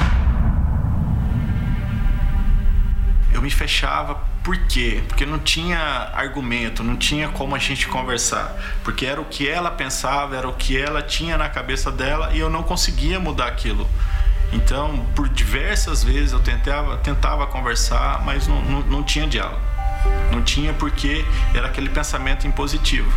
Eu 3.30 3.42
me 3.42 3.50
fechava 3.50 4.14
por 4.42 4.56
quê? 4.66 5.02
Porque 5.06 5.26
não 5.26 5.38
tinha 5.38 5.78
argumento, 6.14 6.82
não 6.82 6.96
tinha 6.96 7.28
como 7.28 7.54
a 7.54 7.58
gente 7.58 7.86
conversar. 7.86 8.56
Porque 8.82 9.04
era 9.04 9.20
o 9.20 9.26
que 9.26 9.46
ela 9.46 9.70
pensava, 9.70 10.34
era 10.34 10.48
o 10.48 10.54
que 10.54 10.80
ela 10.80 11.02
tinha 11.02 11.36
na 11.36 11.50
cabeça 11.50 11.92
dela 11.92 12.30
e 12.32 12.38
eu 12.38 12.48
não 12.48 12.62
conseguia 12.62 13.20
mudar 13.20 13.48
aquilo. 13.48 13.86
Então, 14.54 15.04
por 15.14 15.28
diversas 15.28 16.02
vezes 16.02 16.32
eu 16.32 16.40
tentava, 16.40 16.96
tentava 16.96 17.46
conversar, 17.46 18.24
mas 18.24 18.48
não, 18.48 18.62
não, 18.62 18.80
não 18.80 19.02
tinha 19.02 19.26
diálogo. 19.26 19.71
Não 20.30 20.42
tinha 20.42 20.72
porque 20.72 21.24
era 21.54 21.66
aquele 21.66 21.88
pensamento 21.88 22.46
impositivo. 22.46 23.12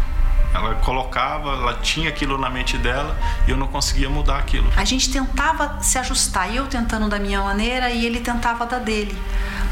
Ela 0.55 0.75
colocava, 0.75 1.49
ela 1.49 1.73
tinha 1.79 2.07
aquilo 2.07 2.37
na 2.37 2.49
mente 2.49 2.77
dela 2.77 3.17
e 3.45 3.51
eu 3.51 3.57
não 3.57 3.67
conseguia 3.67 4.09
mudar 4.09 4.37
aquilo. 4.37 4.71
A 4.77 4.85
gente 4.85 5.11
tentava 5.11 5.79
se 5.81 5.97
ajustar, 5.97 6.53
eu 6.55 6.65
tentando 6.67 7.09
da 7.09 7.19
minha 7.19 7.41
maneira 7.41 7.89
e 7.89 8.05
ele 8.05 8.21
tentava 8.21 8.65
da 8.65 8.79
dele. 8.79 9.17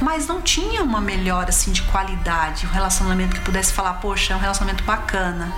Mas 0.01 0.27
não 0.27 0.41
tinha 0.41 0.83
uma 0.83 0.99
melhora 0.99 1.49
assim 1.49 1.71
de 1.71 1.83
qualidade, 1.83 2.65
um 2.65 2.69
relacionamento 2.69 3.33
que 3.33 3.41
pudesse 3.41 3.71
falar, 3.71 3.93
poxa, 3.93 4.33
é 4.33 4.35
um 4.35 4.39
relacionamento 4.39 4.83
bacana. 4.83 5.53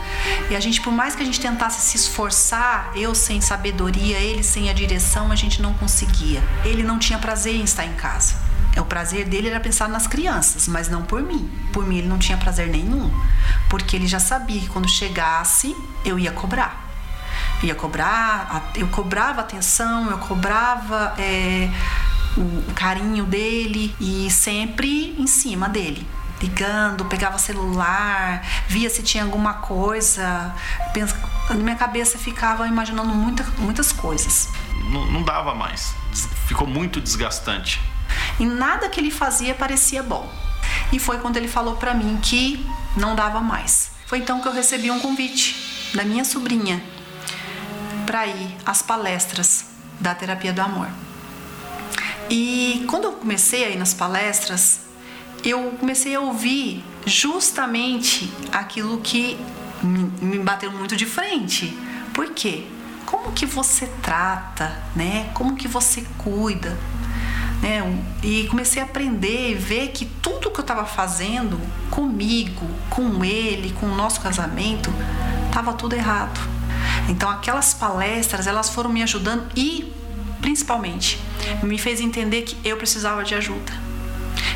E 0.52 0.56
a 0.56 0.60
gente, 0.60 0.80
por 0.80 0.94
mais 0.94 1.16
que 1.16 1.24
a 1.24 1.26
gente 1.26 1.40
tentasse 1.40 1.82
se 1.82 1.98
esforçar, 1.98 2.92
eu 2.96 3.16
sem 3.16 3.42
sabedoria, 3.42 4.20
ele 4.20 4.44
sem 4.44 4.70
a 4.70 4.74
direção, 4.74 5.32
a 5.32 5.36
gente 5.36 5.60
não 5.60 5.74
conseguia. 5.74 6.44
Ele 6.64 6.84
não 6.84 7.00
tinha 7.00 7.18
prazer 7.18 7.56
em 7.56 7.64
estar 7.64 7.86
em 7.86 7.94
casa. 7.94 8.45
É, 8.76 8.82
o 8.82 8.86
prazer 8.86 9.26
dele 9.26 9.50
era 9.50 9.60
pensar 9.60 9.88
nas 9.88 10.06
crianças, 10.06 10.68
mas 10.68 10.90
não 10.90 11.04
por 11.04 11.22
mim. 11.22 11.50
Por 11.72 11.88
mim 11.88 12.00
ele 12.00 12.08
não 12.08 12.20
tinha 12.20 12.38
prazer 12.38 12.68
nenhum, 12.68 13.10
porque 13.70 13.96
ele 13.96 14.06
já 14.06 14.20
sabia 14.20 14.60
que 14.60 14.68
quando 14.68 14.90
chegasse 14.90 15.76
eu 16.04 16.20
ia 16.20 16.32
cobrar. 16.32 16.86
ia 17.64 17.74
cobrar, 17.74 18.72
eu 18.76 18.88
cobrava 18.88 19.42
atenção, 19.42 20.12
eu 20.12 20.18
cobrava 20.18 21.16
é, 21.18 21.70
o 22.38 22.74
carinho 22.74 23.26
dele 23.26 23.96
e 24.00 24.30
sempre 24.30 25.16
em 25.18 25.26
cima 25.26 25.70
dele 25.70 26.06
ligando, 26.42 27.06
pegava 27.06 27.40
celular, 27.40 28.46
via 28.68 28.90
se 28.90 29.02
tinha 29.02 29.24
alguma 29.24 29.54
coisa. 29.54 30.54
Na 31.50 31.56
minha 31.56 31.78
cabeça 31.78 32.18
ficava 32.18 32.68
imaginando 32.68 33.10
muita, 33.10 33.44
muitas 33.58 33.94
coisas. 33.94 34.50
Não, 34.92 35.10
não 35.12 35.24
dava 35.24 35.56
mais. 35.56 35.96
Ficou 36.46 36.68
muito 36.68 37.00
desgastante 37.00 37.82
e 38.40 38.46
nada 38.46 38.90
que 38.90 39.00
ele 39.00 39.12
fazia 39.12 39.54
parecia 39.54 40.04
bom. 40.04 40.30
E 40.92 41.00
foi 41.00 41.18
quando 41.20 41.38
ele 41.38 41.48
falou 41.48 41.76
para 41.76 41.94
mim 41.94 42.20
que 42.22 42.66
não 42.98 43.16
dava 43.16 43.40
mais. 43.40 43.92
Foi 44.06 44.20
então 44.20 44.40
que 44.40 44.48
eu 44.48 44.54
recebi 44.54 44.92
um 44.92 45.00
convite 45.00 45.92
da 45.94 46.04
minha 46.04 46.24
sobrinha 46.24 46.84
para 48.06 48.28
ir 48.28 48.56
às 48.66 48.82
palestras 48.82 49.66
da 50.00 50.14
terapia 50.14 50.54
do 50.54 50.62
amor. 50.62 50.88
E 52.30 52.86
quando 52.88 53.06
eu 53.06 53.14
comecei 53.14 53.64
a 53.66 53.70
ir 53.70 53.78
nas 53.78 53.94
palestras, 53.94 54.82
eu 55.44 55.72
comecei 55.80 56.16
a 56.16 56.20
ouvir 56.20 56.84
justamente 57.06 58.32
aquilo 58.52 59.00
que 59.02 59.38
me 59.84 60.40
bateu 60.40 60.72
muito 60.72 60.96
de 60.96 61.06
frente. 61.06 61.78
Por 62.14 62.32
quê? 62.32 62.66
Como 63.06 63.32
que 63.32 63.46
você 63.46 63.88
trata, 64.02 64.82
né? 64.96 65.30
Como 65.34 65.56
que 65.56 65.68
você 65.68 66.04
cuida 66.18 66.76
né? 67.66 68.04
E 68.22 68.46
comecei 68.48 68.80
a 68.80 68.86
aprender 68.86 69.52
e 69.52 69.56
ver 69.56 69.88
que 69.88 70.06
tudo 70.06 70.52
que 70.52 70.60
eu 70.60 70.62
estava 70.62 70.86
fazendo 70.86 71.60
comigo, 71.90 72.66
com 72.92 73.26
ele, 73.26 73.74
com 73.80 73.88
o 73.88 73.96
nosso 73.96 74.22
casamento, 74.22 74.94
estava 75.48 75.74
tudo 75.74 75.96
errado. 75.96 76.40
Então 77.10 77.28
aquelas 77.28 77.74
palestras, 77.74 78.46
elas 78.46 78.70
foram 78.70 78.92
me 78.92 79.02
ajudando 79.02 79.48
e 79.56 79.92
principalmente 80.42 81.20
me 81.64 81.80
fez 81.80 82.00
entender 82.00 82.44
que 82.44 82.56
eu 82.68 82.78
precisava 82.78 83.24
de 83.24 83.34
ajuda, 83.34 83.74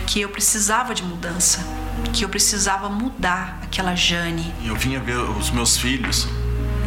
que 0.05 0.21
eu 0.21 0.29
precisava 0.29 0.93
de 0.93 1.01
mudança, 1.01 1.65
que 2.13 2.23
eu 2.23 2.29
precisava 2.29 2.89
mudar 2.89 3.59
aquela 3.63 3.95
Jane. 3.95 4.53
Eu 4.63 4.75
vinha 4.75 4.99
ver 4.99 5.17
os 5.17 5.49
meus 5.49 5.77
filhos 5.77 6.27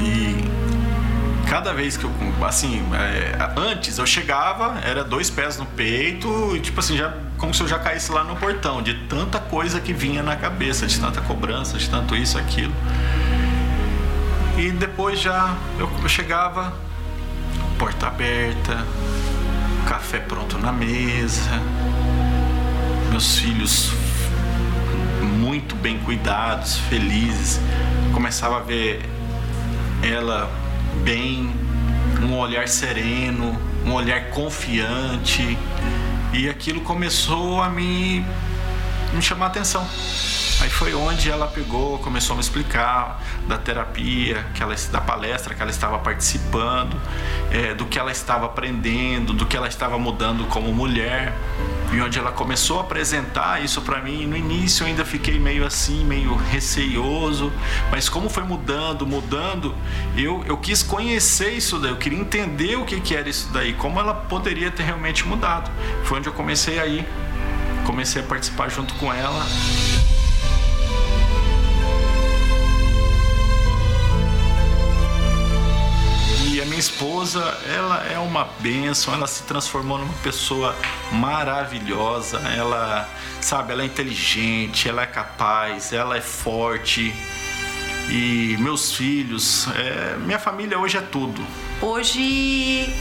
e 0.01 0.72
cada 1.53 1.75
vez 1.75 1.99
que 1.99 2.05
eu, 2.05 2.11
assim, 2.47 2.83
é, 2.95 3.37
antes 3.61 3.99
eu 3.99 4.07
chegava, 4.07 4.81
era 4.83 5.05
dois 5.05 5.29
pés 5.29 5.59
no 5.59 5.67
peito, 5.67 6.57
e 6.57 6.61
tipo 6.61 6.81
assim, 6.81 6.97
já 6.97 7.13
como 7.37 7.53
se 7.53 7.63
eu 7.63 7.69
já 7.69 7.79
caísse 7.79 8.11
lá 8.11 8.25
no 8.25 8.35
portão, 8.37 8.81
de 8.81 8.95
tanta 9.07 9.39
coisa 9.39 9.79
que 9.79 9.93
vinha 9.93 10.23
na 10.23 10.35
cabeça, 10.35 10.87
de 10.87 10.99
tanta 10.99 11.21
cobrança, 11.21 11.77
de 11.77 11.91
tanto 11.91 12.17
isso, 12.17 12.39
aquilo. 12.39 12.73
E 14.57 14.71
depois 14.71 15.21
já 15.21 15.55
eu, 15.79 15.91
eu 16.03 16.09
chegava, 16.09 16.73
porta 17.79 18.07
aberta, 18.07 18.87
café 19.87 20.21
pronto 20.21 20.57
na 20.57 20.73
mesa, 20.73 21.61
meus 23.11 23.37
filhos 23.37 23.93
muito 25.21 25.77
bem 25.77 25.99
cuidados, 25.99 26.79
felizes. 26.89 27.61
Começava 28.15 28.57
a 28.57 28.61
ver 28.61 29.03
ela 30.03 30.62
bem, 31.05 31.53
um 32.23 32.37
olhar 32.39 32.69
sereno, 32.69 33.59
um 33.85 33.93
olhar 33.93 34.31
confiante. 34.31 35.59
E 36.33 36.49
aquilo 36.49 36.81
começou 36.83 37.61
a 37.61 37.69
me, 37.69 38.25
me 39.13 39.21
chamar 39.23 39.47
a 39.47 39.49
atenção. 39.49 39.87
Aí 40.63 40.71
foi 40.71 40.95
onde 40.95 41.29
ela 41.29 41.49
pegou, 41.49 41.99
começou 41.99 42.35
a 42.35 42.37
me 42.37 42.41
explicar 42.41 43.21
da 43.49 43.59
terapia, 43.59 44.47
que 44.55 44.63
ela, 44.63 44.73
da 44.93 45.01
palestra 45.01 45.57
que 45.57 45.61
ela 45.61 45.73
estava 45.73 45.99
participando, 45.99 46.97
é, 47.51 47.75
do 47.75 47.85
que 47.85 47.99
ela 47.99 48.13
estava 48.13 48.47
aprendendo, 48.47 49.33
do 49.33 49.45
que 49.45 49.57
ela 49.57 49.67
estava 49.67 49.99
mudando 49.99 50.47
como 50.47 50.73
mulher. 50.73 51.35
E 51.93 52.01
onde 52.01 52.17
ela 52.17 52.31
começou 52.31 52.79
a 52.79 52.83
apresentar 52.83 53.61
isso 53.61 53.83
para 53.83 54.01
mim, 54.01 54.25
no 54.25 54.37
início 54.37 54.85
eu 54.85 54.87
ainda 54.87 55.05
fiquei 55.05 55.37
meio 55.37 55.67
assim, 55.67 56.05
meio 56.05 56.37
receioso, 56.37 57.53
mas 57.91 58.09
como 58.09 58.31
foi 58.31 58.45
mudando, 58.45 59.05
mudando, 59.05 59.75
eu, 60.17 60.45
eu 60.47 60.57
quis 60.57 60.81
conhecer 60.81 61.51
isso 61.55 61.81
daí, 61.81 61.91
eu 61.91 61.97
queria 61.97 62.21
entender 62.21 62.77
o 62.77 62.85
que, 62.85 63.01
que 63.01 63.17
era 63.17 63.29
isso 63.29 63.51
daí, 63.53 63.73
como 63.73 63.99
ela 63.99 64.15
poderia 64.15 64.71
ter 64.71 64.85
realmente 64.85 65.27
mudado. 65.27 65.73
Foi 66.05 66.19
onde 66.19 66.29
eu 66.29 66.33
comecei 66.33 66.79
aí, 66.79 67.05
comecei 67.85 68.23
a 68.23 68.25
participar 68.25 68.71
junto 68.71 68.95
com 68.95 69.13
ela. 69.13 69.45
Esposa, 76.83 77.41
ela 77.73 78.05
é 78.07 78.19
uma 78.19 78.45
bênção, 78.59 79.15
ela 79.15 79.29
se 79.29 79.45
transformou 79.45 79.99
numa 79.99 80.15
pessoa 80.15 80.75
maravilhosa, 81.13 82.39
ela, 82.57 83.09
sabe, 83.41 83.73
ela 83.73 83.83
é 83.83 83.87
inteligente, 83.87 84.89
ela 84.89 85.03
é 85.03 85.07
capaz, 85.07 85.93
ela 85.93 86.17
é 86.17 86.21
forte. 86.21 87.15
E 88.11 88.57
meus 88.59 88.93
filhos, 88.97 89.69
é, 89.77 90.17
minha 90.17 90.41
família 90.41 90.77
hoje 90.77 90.99
é 90.99 91.01
tudo. 91.01 91.41
Hoje 91.81 92.93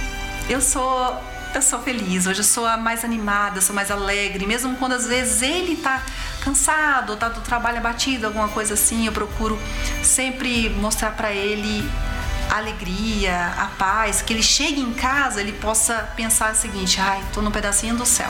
eu 0.48 0.62
sou 0.62 1.20
eu 1.54 1.62
sou 1.62 1.80
feliz, 1.80 2.28
hoje 2.28 2.40
eu 2.40 2.46
sou 2.46 2.66
a 2.66 2.78
mais 2.78 3.04
animada, 3.04 3.60
sou 3.60 3.76
mais 3.76 3.92
alegre, 3.92 4.46
mesmo 4.46 4.78
quando 4.78 4.94
às 4.94 5.06
vezes 5.06 5.42
ele 5.42 5.76
tá 5.76 6.02
cansado, 6.40 7.18
tá 7.18 7.28
do 7.28 7.42
trabalho 7.42 7.78
abatido, 7.80 8.28
alguma 8.28 8.48
coisa 8.48 8.76
assim, 8.76 9.06
eu 9.06 9.12
procuro 9.12 9.60
sempre 10.02 10.70
mostrar 10.70 11.12
para 11.12 11.34
ele 11.34 11.84
a 12.52 12.58
alegria, 12.58 13.54
a 13.58 13.68
paz, 13.78 14.22
que 14.22 14.34
ele 14.34 14.44
chegue 14.44 14.82
em 14.82 14.94
casa, 14.94 15.40
ele 15.40 15.54
possa 15.54 16.12
pensar 16.18 16.52
o 16.52 16.56
seguinte: 16.56 17.00
ai, 17.00 17.24
tô 17.34 17.42
num 17.42 17.50
pedacinho 17.50 17.96
do 17.96 18.06
céu. 18.06 18.30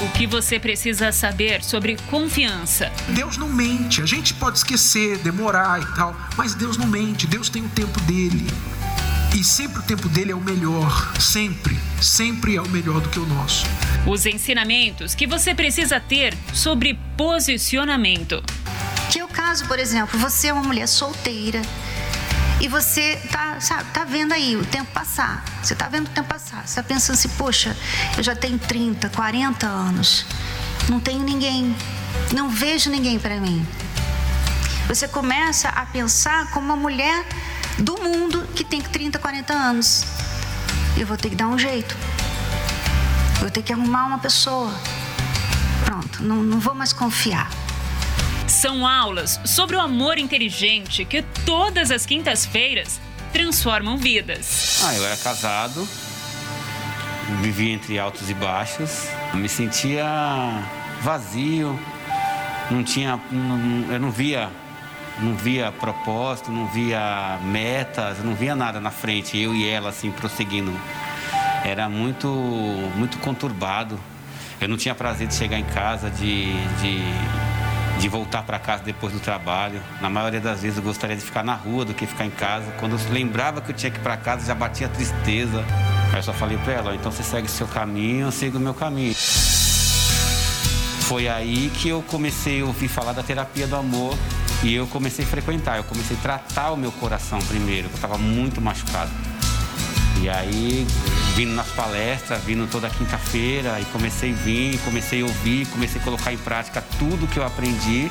O 0.00 0.12
que 0.12 0.28
você 0.28 0.60
precisa 0.60 1.10
saber 1.10 1.64
sobre 1.64 1.96
confiança? 2.08 2.92
Deus 3.08 3.36
não 3.36 3.48
mente. 3.48 4.00
A 4.00 4.06
gente 4.06 4.32
pode 4.34 4.58
esquecer, 4.58 5.18
demorar 5.18 5.80
e 5.80 5.86
tal, 5.96 6.14
mas 6.36 6.54
Deus 6.54 6.76
não 6.76 6.86
mente. 6.86 7.26
Deus 7.26 7.48
tem 7.48 7.64
o 7.64 7.68
tempo 7.70 7.98
dele. 8.02 8.46
E 9.36 9.44
sempre 9.44 9.78
o 9.78 9.82
tempo 9.82 10.08
dele 10.08 10.32
é 10.32 10.34
o 10.34 10.40
melhor, 10.40 11.14
sempre, 11.20 11.78
sempre 12.02 12.56
é 12.56 12.60
o 12.60 12.68
melhor 12.68 13.00
do 13.00 13.08
que 13.08 13.18
o 13.18 13.26
nosso. 13.26 13.64
Os 14.06 14.26
ensinamentos 14.26 15.14
que 15.14 15.26
você 15.26 15.54
precisa 15.54 16.00
ter 16.00 16.36
sobre 16.52 16.98
posicionamento. 17.16 18.42
Que 19.10 19.20
é 19.20 19.24
o 19.24 19.28
caso, 19.28 19.66
por 19.66 19.78
exemplo, 19.78 20.18
você 20.18 20.48
é 20.48 20.52
uma 20.52 20.62
mulher 20.64 20.88
solteira 20.88 21.62
e 22.60 22.68
você 22.68 23.16
tá, 23.30 23.60
sabe, 23.60 23.84
tá 23.92 24.04
vendo 24.04 24.32
aí 24.32 24.56
o 24.56 24.64
tempo 24.64 24.90
passar. 24.92 25.44
Você 25.62 25.74
tá 25.74 25.88
vendo 25.88 26.08
o 26.08 26.10
tempo 26.10 26.28
passar. 26.28 26.66
Você 26.66 26.74
tá 26.74 26.82
pensando 26.82 27.14
assim, 27.14 27.28
poxa, 27.30 27.76
eu 28.16 28.22
já 28.22 28.34
tenho 28.34 28.58
30, 28.58 29.08
40 29.10 29.66
anos. 29.66 30.26
Não 30.88 30.98
tenho 30.98 31.22
ninguém. 31.22 31.74
Não 32.34 32.50
vejo 32.50 32.90
ninguém 32.90 33.18
para 33.18 33.40
mim. 33.40 33.64
Você 34.88 35.06
começa 35.06 35.68
a 35.68 35.86
pensar 35.86 36.50
como 36.50 36.66
uma 36.66 36.76
mulher 36.76 37.24
do 37.78 38.00
mundo 38.02 38.46
que 38.54 38.64
tem 38.64 38.80
30, 38.80 39.18
40 39.18 39.52
anos. 39.52 40.04
Eu 40.96 41.06
vou 41.06 41.16
ter 41.16 41.30
que 41.30 41.36
dar 41.36 41.48
um 41.48 41.58
jeito. 41.58 41.96
Eu 43.34 43.40
vou 43.40 43.50
ter 43.50 43.62
que 43.62 43.72
arrumar 43.72 44.06
uma 44.06 44.18
pessoa. 44.18 44.72
Pronto, 45.84 46.22
não, 46.22 46.42
não 46.42 46.60
vou 46.60 46.74
mais 46.74 46.92
confiar. 46.92 47.50
São 48.46 48.86
aulas 48.86 49.40
sobre 49.44 49.76
o 49.76 49.80
amor 49.80 50.18
inteligente 50.18 51.04
que 51.04 51.22
todas 51.44 51.90
as 51.90 52.04
quintas-feiras 52.04 53.00
transformam 53.32 53.96
vidas. 53.96 54.82
Ah, 54.84 54.94
eu 54.94 55.04
era 55.04 55.16
casado, 55.16 55.88
vivia 57.40 57.72
entre 57.72 57.98
altos 57.98 58.28
e 58.28 58.34
baixos, 58.34 59.06
me 59.34 59.48
sentia 59.48 60.04
vazio, 61.00 61.78
não 62.70 62.84
tinha, 62.84 63.20
não, 63.30 63.92
eu 63.92 64.00
não 64.00 64.10
via 64.10 64.50
não 65.22 65.34
via 65.34 65.70
propósito, 65.70 66.50
não 66.50 66.66
via 66.66 67.38
metas, 67.44 68.18
não 68.24 68.34
via 68.34 68.54
nada 68.54 68.80
na 68.80 68.90
frente, 68.90 69.38
eu 69.38 69.54
e 69.54 69.68
ela 69.68 69.90
assim 69.90 70.10
prosseguindo. 70.10 70.72
Era 71.64 71.88
muito, 71.88 72.28
muito 72.96 73.18
conturbado. 73.18 73.98
Eu 74.60 74.68
não 74.68 74.76
tinha 74.76 74.94
prazer 74.94 75.26
de 75.26 75.34
chegar 75.34 75.58
em 75.58 75.64
casa, 75.64 76.10
de, 76.10 76.52
de, 76.80 77.00
de 77.98 78.08
voltar 78.08 78.42
para 78.42 78.58
casa 78.58 78.82
depois 78.82 79.12
do 79.12 79.20
trabalho. 79.20 79.80
Na 80.00 80.08
maioria 80.10 80.40
das 80.40 80.62
vezes 80.62 80.78
eu 80.78 80.82
gostaria 80.82 81.16
de 81.16 81.22
ficar 81.22 81.42
na 81.42 81.54
rua 81.54 81.84
do 81.84 81.94
que 81.94 82.06
ficar 82.06 82.24
em 82.24 82.30
casa. 82.30 82.70
Quando 82.78 82.92
eu 82.92 83.12
lembrava 83.12 83.60
que 83.60 83.70
eu 83.70 83.74
tinha 83.74 83.90
que 83.90 83.98
ir 83.98 84.02
para 84.02 84.16
casa, 84.16 84.46
já 84.46 84.54
batia 84.54 84.88
tristeza. 84.88 85.64
Aí 86.12 86.18
eu 86.18 86.22
só 86.22 86.32
falei 86.32 86.58
para 86.58 86.72
ela: 86.72 86.94
então 86.94 87.10
você 87.12 87.22
segue 87.22 87.46
o 87.46 87.50
seu 87.50 87.66
caminho, 87.66 88.26
eu 88.26 88.32
sigo 88.32 88.58
o 88.58 88.60
meu 88.60 88.74
caminho. 88.74 89.14
Foi 91.00 91.28
aí 91.28 91.70
que 91.74 91.88
eu 91.88 92.02
comecei 92.02 92.60
a 92.60 92.64
ouvir 92.64 92.88
falar 92.88 93.12
da 93.12 93.22
terapia 93.22 93.66
do 93.66 93.76
amor 93.76 94.16
e 94.62 94.74
eu 94.74 94.86
comecei 94.86 95.24
a 95.24 95.28
frequentar, 95.28 95.78
eu 95.78 95.84
comecei 95.84 96.16
a 96.16 96.20
tratar 96.20 96.72
o 96.72 96.76
meu 96.76 96.92
coração 96.92 97.38
primeiro, 97.40 97.88
que 97.88 97.94
eu 97.94 97.96
estava 97.96 98.18
muito 98.18 98.60
machucado. 98.60 99.10
E 100.20 100.28
aí, 100.28 100.86
vindo 101.34 101.54
nas 101.54 101.68
palestras, 101.68 102.42
vindo 102.44 102.70
toda 102.70 102.90
quinta-feira, 102.90 103.80
e 103.80 103.84
comecei 103.86 104.32
a 104.32 104.34
vir, 104.34 104.78
comecei 104.80 105.22
a 105.22 105.24
ouvir, 105.24 105.66
comecei 105.68 105.98
a 105.98 106.04
colocar 106.04 106.30
em 106.32 106.36
prática 106.36 106.84
tudo 106.98 107.26
que 107.26 107.38
eu 107.38 107.44
aprendi. 107.44 108.10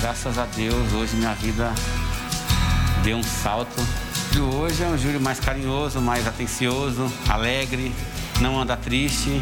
Graças 0.00 0.36
a 0.36 0.46
Deus, 0.46 0.92
hoje 0.92 1.14
minha 1.14 1.34
vida 1.34 1.72
deu 3.04 3.16
um 3.16 3.22
salto. 3.22 3.80
E 4.34 4.40
hoje 4.40 4.82
é 4.82 4.86
um 4.88 4.98
Júlio 4.98 5.20
mais 5.20 5.38
carinhoso, 5.38 6.00
mais 6.00 6.26
atencioso, 6.26 7.10
alegre, 7.28 7.94
não 8.40 8.60
anda 8.60 8.76
triste, 8.76 9.40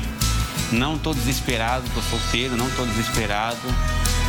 não 0.71 0.97
estou 0.97 1.15
desesperado, 1.15 1.87
estou 1.87 2.03
solteiro, 2.03 2.57
não 2.59 2.69
estou 2.69 2.87
desesperado. 2.87 3.59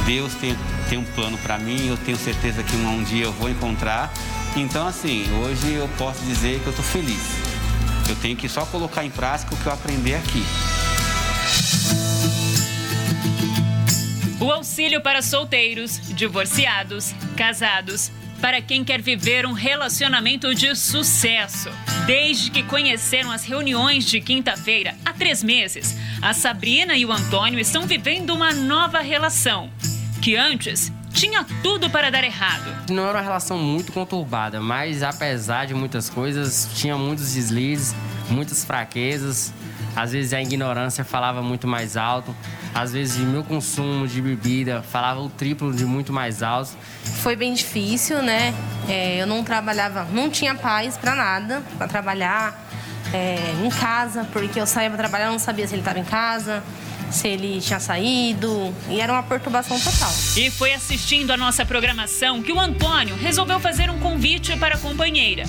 Deus 0.05 0.35
tem, 0.35 0.55
tem 0.87 0.97
um 0.97 1.03
plano 1.03 1.37
para 1.39 1.57
mim, 1.57 1.87
eu 1.87 1.97
tenho 1.97 2.17
certeza 2.17 2.63
que 2.63 2.75
um, 2.75 2.99
um 2.99 3.03
dia 3.03 3.25
eu 3.25 3.33
vou 3.33 3.49
encontrar. 3.49 4.13
Então, 4.55 4.87
assim, 4.87 5.25
hoje 5.41 5.73
eu 5.73 5.89
posso 5.97 6.23
dizer 6.25 6.59
que 6.59 6.67
eu 6.67 6.69
estou 6.69 6.85
feliz. 6.85 7.21
Eu 8.07 8.15
tenho 8.17 8.37
que 8.37 8.47
só 8.47 8.65
colocar 8.67 9.03
em 9.03 9.09
prática 9.09 9.53
o 9.53 9.57
que 9.57 9.65
eu 9.65 9.73
aprendi 9.73 10.13
aqui. 10.13 10.43
O 14.39 14.51
auxílio 14.51 15.01
para 15.01 15.23
solteiros, 15.23 15.99
divorciados, 16.13 17.13
casados, 17.35 18.11
para 18.39 18.61
quem 18.61 18.83
quer 18.83 19.01
viver 19.01 19.45
um 19.45 19.53
relacionamento 19.53 20.53
de 20.53 20.75
sucesso. 20.75 21.69
Desde 22.05 22.51
que 22.51 22.61
conheceram 22.61 23.31
as 23.31 23.43
reuniões 23.43 24.05
de 24.05 24.21
quinta-feira, 24.21 24.95
há 25.03 25.11
três 25.11 25.41
meses, 25.41 25.97
a 26.21 26.31
Sabrina 26.31 26.95
e 26.95 27.05
o 27.05 27.11
Antônio 27.11 27.59
estão 27.59 27.87
vivendo 27.87 28.29
uma 28.35 28.53
nova 28.53 28.99
relação, 28.99 29.71
que 30.25 30.35
antes 30.35 30.91
tinha 31.13 31.45
tudo 31.61 31.87
para 31.87 32.09
dar 32.09 32.23
errado. 32.23 32.75
Não 32.89 33.03
era 33.03 33.19
uma 33.19 33.23
relação 33.23 33.59
muito 33.59 33.91
conturbada, 33.91 34.59
mas 34.59 35.03
apesar 35.03 35.67
de 35.67 35.75
muitas 35.75 36.09
coisas, 36.09 36.67
tinha 36.73 36.97
muitos 36.97 37.35
deslizes, 37.35 37.95
muitas 38.27 38.65
fraquezas. 38.65 39.53
Às 39.95 40.13
vezes 40.13 40.33
a 40.33 40.41
ignorância 40.41 41.03
falava 41.03 41.43
muito 41.43 41.67
mais 41.67 41.95
alto, 41.95 42.35
às 42.73 42.91
vezes 42.91 43.17
o 43.17 43.27
meu 43.27 43.43
consumo 43.43 44.07
de 44.07 44.19
bebida 44.19 44.81
falava 44.81 45.19
o 45.19 45.29
triplo 45.29 45.71
de 45.71 45.85
muito 45.85 46.11
mais 46.11 46.41
alto. 46.41 46.71
Foi 47.21 47.35
bem 47.35 47.53
difícil, 47.53 48.23
né? 48.23 48.51
É, 48.89 49.21
eu 49.21 49.27
não 49.27 49.43
trabalhava, 49.43 50.05
não 50.05 50.31
tinha 50.31 50.55
paz 50.55 50.97
para 50.97 51.13
nada, 51.13 51.61
para 51.77 51.87
trabalhar 51.87 52.67
é, 53.13 53.53
em 53.63 53.69
casa, 53.69 54.27
porque 54.33 54.59
eu 54.59 54.65
saía 54.65 54.89
para 54.89 54.97
trabalhar, 54.97 55.29
não 55.29 55.37
sabia 55.37 55.67
se 55.67 55.75
ele 55.75 55.81
estava 55.81 55.99
em 55.99 56.03
casa. 56.03 56.63
Se 57.11 57.27
ele 57.27 57.61
tinha 57.61 57.79
saído. 57.79 58.73
E 58.89 58.99
era 58.99 59.13
uma 59.13 59.23
perturbação 59.23 59.79
total. 59.79 60.11
E 60.35 60.49
foi 60.49 60.73
assistindo 60.73 61.31
a 61.31 61.37
nossa 61.37 61.65
programação 61.65 62.41
que 62.41 62.51
o 62.51 62.59
Antônio 62.59 63.15
resolveu 63.15 63.59
fazer 63.59 63.89
um 63.89 63.99
convite 63.99 64.55
para 64.57 64.75
a 64.75 64.77
companheira. 64.77 65.43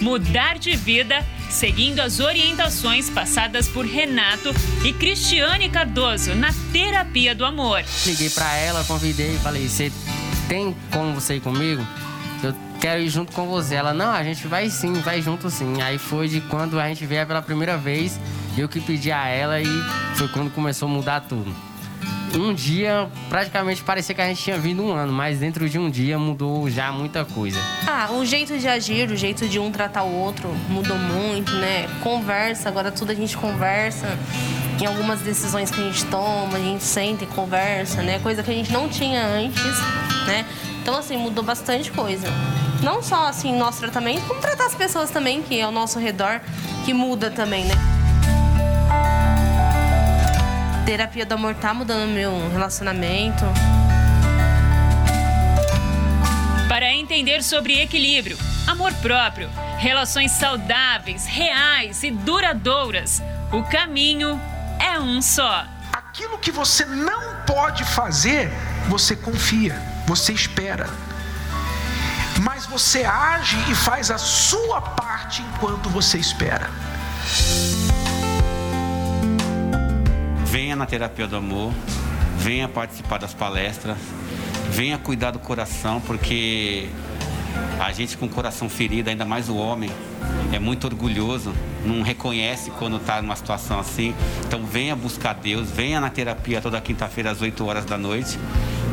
Mudar 0.00 0.58
de 0.58 0.74
vida 0.74 1.24
seguindo 1.48 2.00
as 2.00 2.18
orientações 2.18 3.08
passadas 3.08 3.68
por 3.68 3.84
Renato 3.84 4.52
e 4.84 4.92
Cristiane 4.92 5.68
Cardoso 5.68 6.34
na 6.34 6.52
terapia 6.72 7.34
do 7.34 7.44
amor. 7.44 7.84
Liguei 8.06 8.30
para 8.30 8.56
ela, 8.56 8.82
convidei 8.84 9.34
e 9.34 9.38
falei: 9.38 9.68
"Você 9.68 9.92
tem 10.48 10.74
como 10.90 11.14
você 11.14 11.36
ir 11.36 11.40
comigo? 11.40 11.86
Eu 12.42 12.54
quero 12.80 13.00
ir 13.00 13.08
junto 13.08 13.32
com 13.32 13.46
você". 13.46 13.74
Ela: 13.74 13.92
"Não, 13.92 14.10
a 14.10 14.22
gente 14.22 14.46
vai 14.46 14.68
sim, 14.68 14.92
vai 14.94 15.22
junto 15.22 15.50
sim". 15.50 15.80
Aí 15.82 15.98
foi 15.98 16.28
de 16.28 16.40
quando 16.42 16.78
a 16.78 16.88
gente 16.88 17.04
veio 17.06 17.26
pela 17.26 17.42
primeira 17.42 17.76
vez, 17.76 18.18
eu 18.56 18.68
que 18.68 18.80
pedi 18.80 19.10
a 19.12 19.26
ela 19.28 19.60
e 19.60 19.66
foi 20.14 20.28
quando 20.28 20.50
começou 20.50 20.88
a 20.88 20.90
mudar 20.90 21.20
tudo 21.20 21.54
um 22.38 22.54
dia 22.54 23.08
praticamente 23.28 23.82
parecia 23.82 24.14
que 24.14 24.20
a 24.20 24.26
gente 24.26 24.42
tinha 24.42 24.58
vindo 24.58 24.82
um 24.82 24.92
ano, 24.92 25.12
mas 25.12 25.38
dentro 25.38 25.68
de 25.68 25.78
um 25.78 25.90
dia 25.90 26.18
mudou 26.18 26.68
já 26.70 26.90
muita 26.92 27.24
coisa. 27.24 27.58
Ah, 27.86 28.10
o 28.12 28.24
jeito 28.24 28.58
de 28.58 28.68
agir, 28.68 29.10
o 29.10 29.16
jeito 29.16 29.48
de 29.48 29.58
um 29.58 29.70
tratar 29.70 30.04
o 30.04 30.12
outro 30.12 30.48
mudou 30.68 30.96
muito, 30.96 31.52
né? 31.52 31.88
Conversa, 32.02 32.68
agora 32.68 32.90
tudo 32.90 33.12
a 33.12 33.14
gente 33.14 33.36
conversa. 33.36 34.18
Em 34.80 34.86
algumas 34.86 35.20
decisões 35.20 35.70
que 35.70 35.80
a 35.80 35.84
gente 35.84 36.04
toma, 36.06 36.56
a 36.56 36.60
gente 36.60 36.82
senta 36.82 37.24
e 37.24 37.26
conversa, 37.26 38.02
né? 38.02 38.18
Coisa 38.20 38.42
que 38.42 38.50
a 38.50 38.54
gente 38.54 38.72
não 38.72 38.88
tinha 38.88 39.24
antes, 39.24 39.78
né? 40.26 40.44
Então, 40.82 40.98
assim, 40.98 41.16
mudou 41.16 41.42
bastante 41.42 41.90
coisa. 41.90 42.26
Não 42.82 43.02
só, 43.02 43.28
assim, 43.28 43.56
nosso 43.56 43.78
tratamento, 43.78 44.26
como 44.26 44.40
tratar 44.40 44.66
as 44.66 44.74
pessoas 44.74 45.10
também, 45.10 45.40
que 45.42 45.58
é 45.58 45.62
ao 45.62 45.72
nosso 45.72 45.98
redor, 45.98 46.40
que 46.84 46.92
muda 46.92 47.30
também, 47.30 47.64
né? 47.64 47.74
terapia 50.92 51.24
do 51.24 51.32
amor 51.32 51.54
tá 51.54 51.72
mudando 51.72 52.10
meu 52.10 52.50
relacionamento. 52.50 53.44
Para 56.68 56.92
entender 56.92 57.42
sobre 57.42 57.80
equilíbrio, 57.80 58.36
amor 58.66 58.92
próprio, 58.94 59.48
relações 59.78 60.32
saudáveis, 60.32 61.24
reais 61.24 62.02
e 62.02 62.10
duradouras, 62.10 63.22
o 63.50 63.62
caminho 63.62 64.38
é 64.78 64.98
um 64.98 65.22
só. 65.22 65.64
Aquilo 65.92 66.36
que 66.36 66.50
você 66.50 66.84
não 66.84 67.42
pode 67.46 67.84
fazer, 67.84 68.50
você 68.88 69.16
confia, 69.16 69.74
você 70.14 70.34
espera. 70.34 70.90
Mas 72.42 72.66
você 72.66 73.02
age 73.02 73.56
e 73.70 73.74
faz 73.74 74.10
a 74.10 74.18
sua 74.18 74.78
parte 74.78 75.40
enquanto 75.40 75.88
você 75.88 76.18
espera. 76.18 76.68
Venha 80.44 80.76
na 80.76 80.84
terapia 80.84 81.26
do 81.26 81.34
amor, 81.34 81.72
venha 82.36 82.68
participar 82.68 83.20
das 83.20 83.32
palestras, 83.32 83.96
venha 84.68 84.98
cuidar 84.98 85.30
do 85.30 85.38
coração, 85.38 85.98
porque 86.02 86.90
a 87.80 87.90
gente 87.90 88.18
com 88.18 88.26
o 88.26 88.28
coração 88.28 88.68
ferido, 88.68 89.08
ainda 89.08 89.24
mais 89.24 89.48
o 89.48 89.56
homem, 89.56 89.90
é 90.52 90.58
muito 90.58 90.86
orgulhoso, 90.86 91.54
não 91.86 92.02
reconhece 92.02 92.70
quando 92.72 92.98
está 92.98 93.22
numa 93.22 93.34
situação 93.34 93.80
assim. 93.80 94.14
Então 94.46 94.62
venha 94.66 94.94
buscar 94.94 95.32
Deus, 95.32 95.70
venha 95.70 96.02
na 96.02 96.10
terapia 96.10 96.60
toda 96.60 96.78
quinta-feira 96.82 97.30
às 97.30 97.40
8 97.40 97.64
horas 97.64 97.86
da 97.86 97.96
noite, 97.96 98.38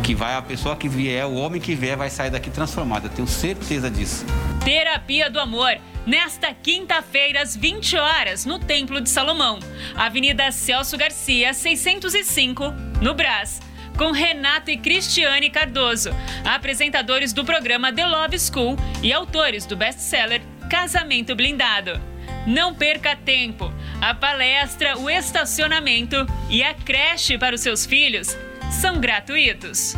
que 0.09 0.15
vai 0.15 0.33
a 0.33 0.41
pessoa 0.41 0.75
que 0.75 0.89
vier, 0.89 1.23
o 1.27 1.35
homem 1.35 1.61
que 1.61 1.75
vier 1.75 1.95
vai 1.95 2.09
sair 2.09 2.31
daqui 2.31 2.49
transformado. 2.49 3.05
Eu 3.05 3.11
tenho 3.11 3.27
certeza 3.27 3.91
disso. 3.91 4.25
Terapia 4.65 5.29
do 5.29 5.39
Amor 5.39 5.77
nesta 6.03 6.51
quinta-feira, 6.51 7.43
às 7.43 7.55
20 7.55 7.95
horas, 7.95 8.43
no 8.43 8.57
Templo 8.57 8.99
de 9.01 9.07
Salomão, 9.07 9.59
Avenida 9.95 10.51
Celso 10.51 10.97
Garcia, 10.97 11.53
605, 11.53 12.73
no 12.99 13.13
Brás. 13.13 13.61
Com 13.99 14.11
Renato 14.11 14.71
e 14.71 14.77
Cristiane 14.77 15.51
Cardoso, 15.51 16.09
apresentadores 16.43 17.31
do 17.31 17.45
programa 17.45 17.93
The 17.93 18.07
Love 18.07 18.39
School 18.39 18.77
e 19.03 19.13
autores 19.13 19.67
do 19.67 19.77
best-seller 19.77 20.41
Casamento 20.71 21.35
Blindado. 21.35 22.01
Não 22.47 22.73
perca 22.73 23.15
tempo! 23.15 23.71
A 24.01 24.15
palestra, 24.15 24.97
o 24.97 25.07
estacionamento 25.07 26.15
e 26.49 26.63
a 26.63 26.73
creche 26.73 27.37
para 27.37 27.53
os 27.53 27.61
seus 27.61 27.85
filhos 27.85 28.35
são 28.69 28.99
gratuitos. 28.99 29.95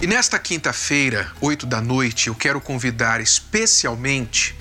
E 0.00 0.06
nesta 0.06 0.38
quinta-feira, 0.38 1.30
8 1.40 1.66
da 1.66 1.80
noite, 1.80 2.28
eu 2.28 2.34
quero 2.34 2.60
convidar 2.60 3.20
especialmente 3.20 4.54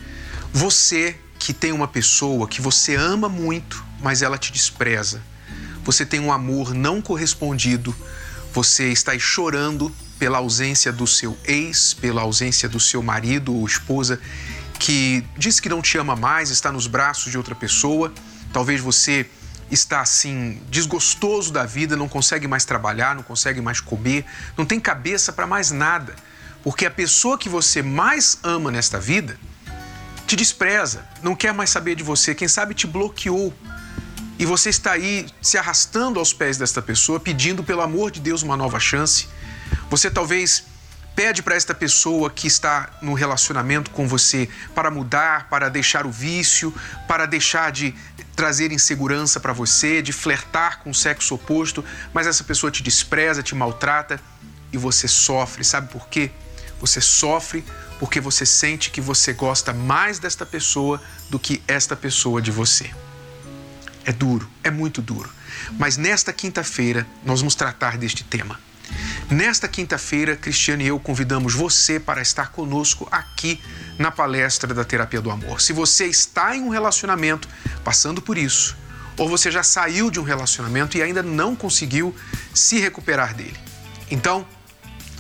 você 0.52 1.16
que 1.38 1.54
tem 1.54 1.72
uma 1.72 1.88
pessoa 1.88 2.48
que 2.48 2.62
você 2.62 2.96
ama 2.96 3.30
muito, 3.30 3.84
mas 4.02 4.22
ela 4.22 4.38
te 4.38 4.52
despreza. 4.52 5.22
Você 5.84 6.06
tem 6.06 6.20
um 6.20 6.32
amor 6.32 6.74
não 6.74 7.02
correspondido, 7.02 7.96
você 8.52 8.92
está 8.92 9.18
chorando 9.20 9.94
pela 10.18 10.40
ausência 10.40 10.92
do 10.92 11.06
seu 11.06 11.38
ex, 11.46 11.94
pela 11.94 12.22
ausência 12.22 12.68
do 12.68 12.80
seu 12.80 13.04
marido 13.04 13.56
ou 13.56 13.66
esposa 13.66 14.20
que 14.78 15.24
diz 15.38 15.60
que 15.60 15.70
não 15.70 15.82
te 15.82 15.98
ama 15.98 16.16
mais, 16.16 16.50
está 16.50 16.72
nos 16.72 16.88
braços 16.88 17.32
de 17.32 17.38
outra 17.38 17.56
pessoa. 17.56 18.14
Talvez 18.54 18.80
você 18.80 19.30
está 19.70 20.02
assim 20.02 20.62
desgostoso 20.70 21.52
da 21.52 21.66
vida, 21.66 21.96
não 21.96 22.08
consegue 22.08 22.48
mais 22.48 22.66
trabalhar, 22.66 23.16
não 23.16 23.24
consegue 23.24 23.62
mais 23.62 23.80
comer, 23.80 24.26
não 24.58 24.66
tem 24.66 24.80
cabeça 24.80 25.34
para 25.34 25.46
mais 25.46 25.72
nada, 25.72 26.16
porque 26.64 26.86
a 26.86 26.92
pessoa 26.92 27.38
que 27.38 27.50
você 27.50 27.82
mais 27.82 28.40
ama 28.44 28.72
nesta 28.72 29.00
vida 29.00 29.38
te 30.26 30.36
despreza, 30.36 31.08
não 31.24 31.36
quer 31.36 31.54
mais 31.54 31.70
saber 31.70 31.96
de 31.96 32.04
você, 32.04 32.36
quem 32.36 32.48
sabe 32.48 32.74
te 32.74 32.86
bloqueou. 32.86 33.54
E 34.40 34.46
você 34.46 34.70
está 34.70 34.92
aí 34.92 35.26
se 35.42 35.58
arrastando 35.58 36.20
aos 36.20 36.32
pés 36.32 36.58
desta 36.58 36.82
pessoa, 36.82 37.20
pedindo 37.20 37.64
pelo 37.64 37.82
amor 37.82 38.12
de 38.12 38.20
Deus 38.20 38.44
uma 38.44 38.56
nova 38.56 38.80
chance. 38.80 39.28
Você 39.90 40.12
talvez 40.12 40.66
pede 41.16 41.42
para 41.42 41.56
esta 41.56 41.74
pessoa 41.74 42.30
que 42.30 42.46
está 42.46 42.92
no 43.02 43.16
relacionamento 43.16 43.90
com 43.90 44.08
você 44.08 44.48
para 44.76 44.92
mudar, 44.92 45.50
para 45.50 45.68
deixar 45.68 46.06
o 46.06 46.12
vício, 46.12 46.72
para 47.08 47.26
deixar 47.26 47.72
de 47.72 47.96
trazer 48.38 48.72
insegurança 48.72 49.40
para 49.40 49.52
você, 49.52 50.00
de 50.00 50.14
flertar 50.14 50.80
com 50.84 50.92
o 50.92 50.96
sexo 50.96 51.34
oposto, 51.34 51.84
mas 52.14 52.28
essa 52.28 52.44
pessoa 52.44 52.72
te 52.72 52.84
despreza, 52.84 53.42
te 53.42 53.56
maltrata 53.56 54.22
e 54.72 54.78
você 54.78 55.08
sofre. 55.08 55.64
Sabe 55.64 55.92
por 55.92 56.08
quê? 56.08 56.30
Você 56.80 57.02
sofre 57.02 57.66
porque 58.00 58.22
você 58.22 58.46
sente 58.46 58.92
que 58.92 59.02
você 59.02 59.34
gosta 59.34 59.74
mais 59.74 60.20
desta 60.20 60.46
pessoa 60.46 61.02
do 61.32 61.40
que 61.40 61.64
esta 61.68 61.96
pessoa 61.96 62.40
de 62.40 62.52
você. 62.52 62.92
É 64.06 64.14
duro, 64.14 64.48
é 64.64 64.70
muito 64.70 65.02
duro. 65.02 65.32
Mas 65.72 65.98
nesta 65.98 66.32
quinta-feira 66.32 67.08
nós 67.26 67.40
vamos 67.40 67.56
tratar 67.56 67.98
deste 67.98 68.24
tema. 68.24 68.60
Nesta 69.30 69.68
quinta-feira, 69.68 70.36
Cristiane 70.36 70.86
e 70.86 70.88
eu 70.88 71.00
convidamos 71.00 71.54
você 71.54 72.00
para 72.00 72.22
estar 72.22 72.52
conosco 72.52 73.08
aqui 73.12 73.62
na 73.98 74.12
palestra 74.12 74.74
da 74.74 74.86
Terapia 74.86 75.22
do 75.22 75.32
Amor. 75.32 75.62
Se 75.62 75.74
você 75.74 76.06
está 76.06 76.56
em 76.56 76.62
um 76.62 76.70
relacionamento 76.70 77.48
passando 77.84 78.22
por 78.22 78.38
isso, 78.38 78.76
ou 79.18 79.28
você 79.28 79.50
já 79.52 79.64
saiu 79.64 80.12
de 80.12 80.20
um 80.20 80.24
relacionamento 80.24 80.98
e 80.98 81.02
ainda 81.02 81.24
não 81.24 81.56
conseguiu 81.56 82.16
se 82.54 82.80
recuperar 82.80 83.34
dele. 83.34 83.58
Então, 84.10 84.46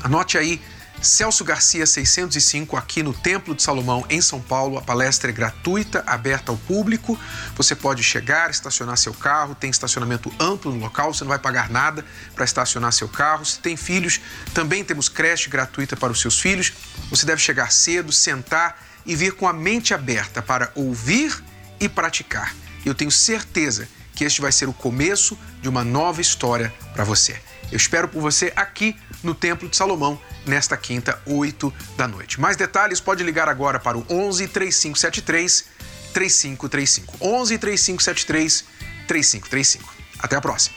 anote 0.03 0.37
aí 0.37 0.61
Celso 1.07 1.45
Garcia 1.45 1.85
605, 1.85 2.75
aqui 2.75 3.01
no 3.01 3.13
Templo 3.13 3.55
de 3.55 3.63
Salomão, 3.63 4.05
em 4.09 4.21
São 4.21 4.41
Paulo. 4.41 4.77
A 4.77 4.81
palestra 4.81 5.29
é 5.29 5.33
gratuita, 5.33 6.03
aberta 6.05 6.51
ao 6.51 6.57
público. 6.57 7.17
Você 7.55 7.73
pode 7.73 8.03
chegar, 8.03 8.49
estacionar 8.51 8.97
seu 8.97 9.13
carro, 9.13 9.55
tem 9.55 9.69
estacionamento 9.69 10.29
amplo 10.37 10.69
no 10.69 10.79
local, 10.79 11.13
você 11.13 11.23
não 11.23 11.29
vai 11.29 11.39
pagar 11.39 11.69
nada 11.69 12.05
para 12.35 12.43
estacionar 12.43 12.91
seu 12.91 13.07
carro. 13.07 13.45
Se 13.45 13.57
tem 13.59 13.77
filhos, 13.77 14.19
também 14.53 14.83
temos 14.83 15.07
creche 15.07 15.49
gratuita 15.49 15.95
para 15.95 16.11
os 16.11 16.19
seus 16.19 16.41
filhos. 16.41 16.73
Você 17.09 17.25
deve 17.25 17.41
chegar 17.41 17.71
cedo, 17.71 18.11
sentar 18.11 18.85
e 19.05 19.15
vir 19.15 19.31
com 19.31 19.47
a 19.47 19.53
mente 19.53 19.93
aberta 19.93 20.41
para 20.41 20.73
ouvir 20.75 21.41
e 21.79 21.87
praticar. 21.87 22.53
Eu 22.85 22.93
tenho 22.93 23.11
certeza 23.11 23.87
que 24.13 24.25
este 24.25 24.41
vai 24.41 24.51
ser 24.51 24.67
o 24.67 24.73
começo 24.73 25.39
de 25.61 25.69
uma 25.69 25.85
nova 25.85 26.19
história 26.19 26.73
para 26.93 27.05
você. 27.05 27.39
Eu 27.71 27.77
espero 27.77 28.07
por 28.07 28.21
você 28.21 28.51
aqui 28.55 28.95
no 29.23 29.33
Templo 29.33 29.67
de 29.67 29.75
Salomão 29.75 30.19
nesta 30.45 30.77
quinta, 30.77 31.19
8 31.25 31.73
da 31.97 32.07
noite. 32.07 32.39
Mais 32.39 32.55
detalhes 32.55 32.99
pode 32.99 33.23
ligar 33.23 33.49
agora 33.49 33.79
para 33.79 33.97
o 33.97 34.05
11 34.09 34.47
3573 34.47 35.65
3535. 36.13 37.17
11 37.21 37.57
3573 37.57 38.65
3535. 39.07 39.93
Até 40.19 40.35
a 40.35 40.41
próxima. 40.41 40.75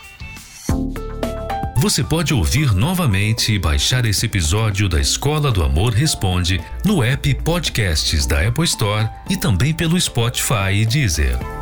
Você 1.77 2.05
pode 2.05 2.35
ouvir 2.35 2.75
novamente 2.75 3.55
e 3.55 3.59
baixar 3.59 4.05
esse 4.05 4.27
episódio 4.27 4.87
da 4.87 5.01
Escola 5.01 5.51
do 5.51 5.63
Amor 5.63 5.95
Responde 5.95 6.63
no 6.85 7.03
app 7.03 7.35
Podcasts 7.37 8.27
da 8.27 8.47
Apple 8.47 8.65
Store 8.65 9.09
e 9.31 9.37
também 9.39 9.73
pelo 9.73 9.99
Spotify 9.99 10.75
e 10.75 10.85
Deezer. 10.85 11.60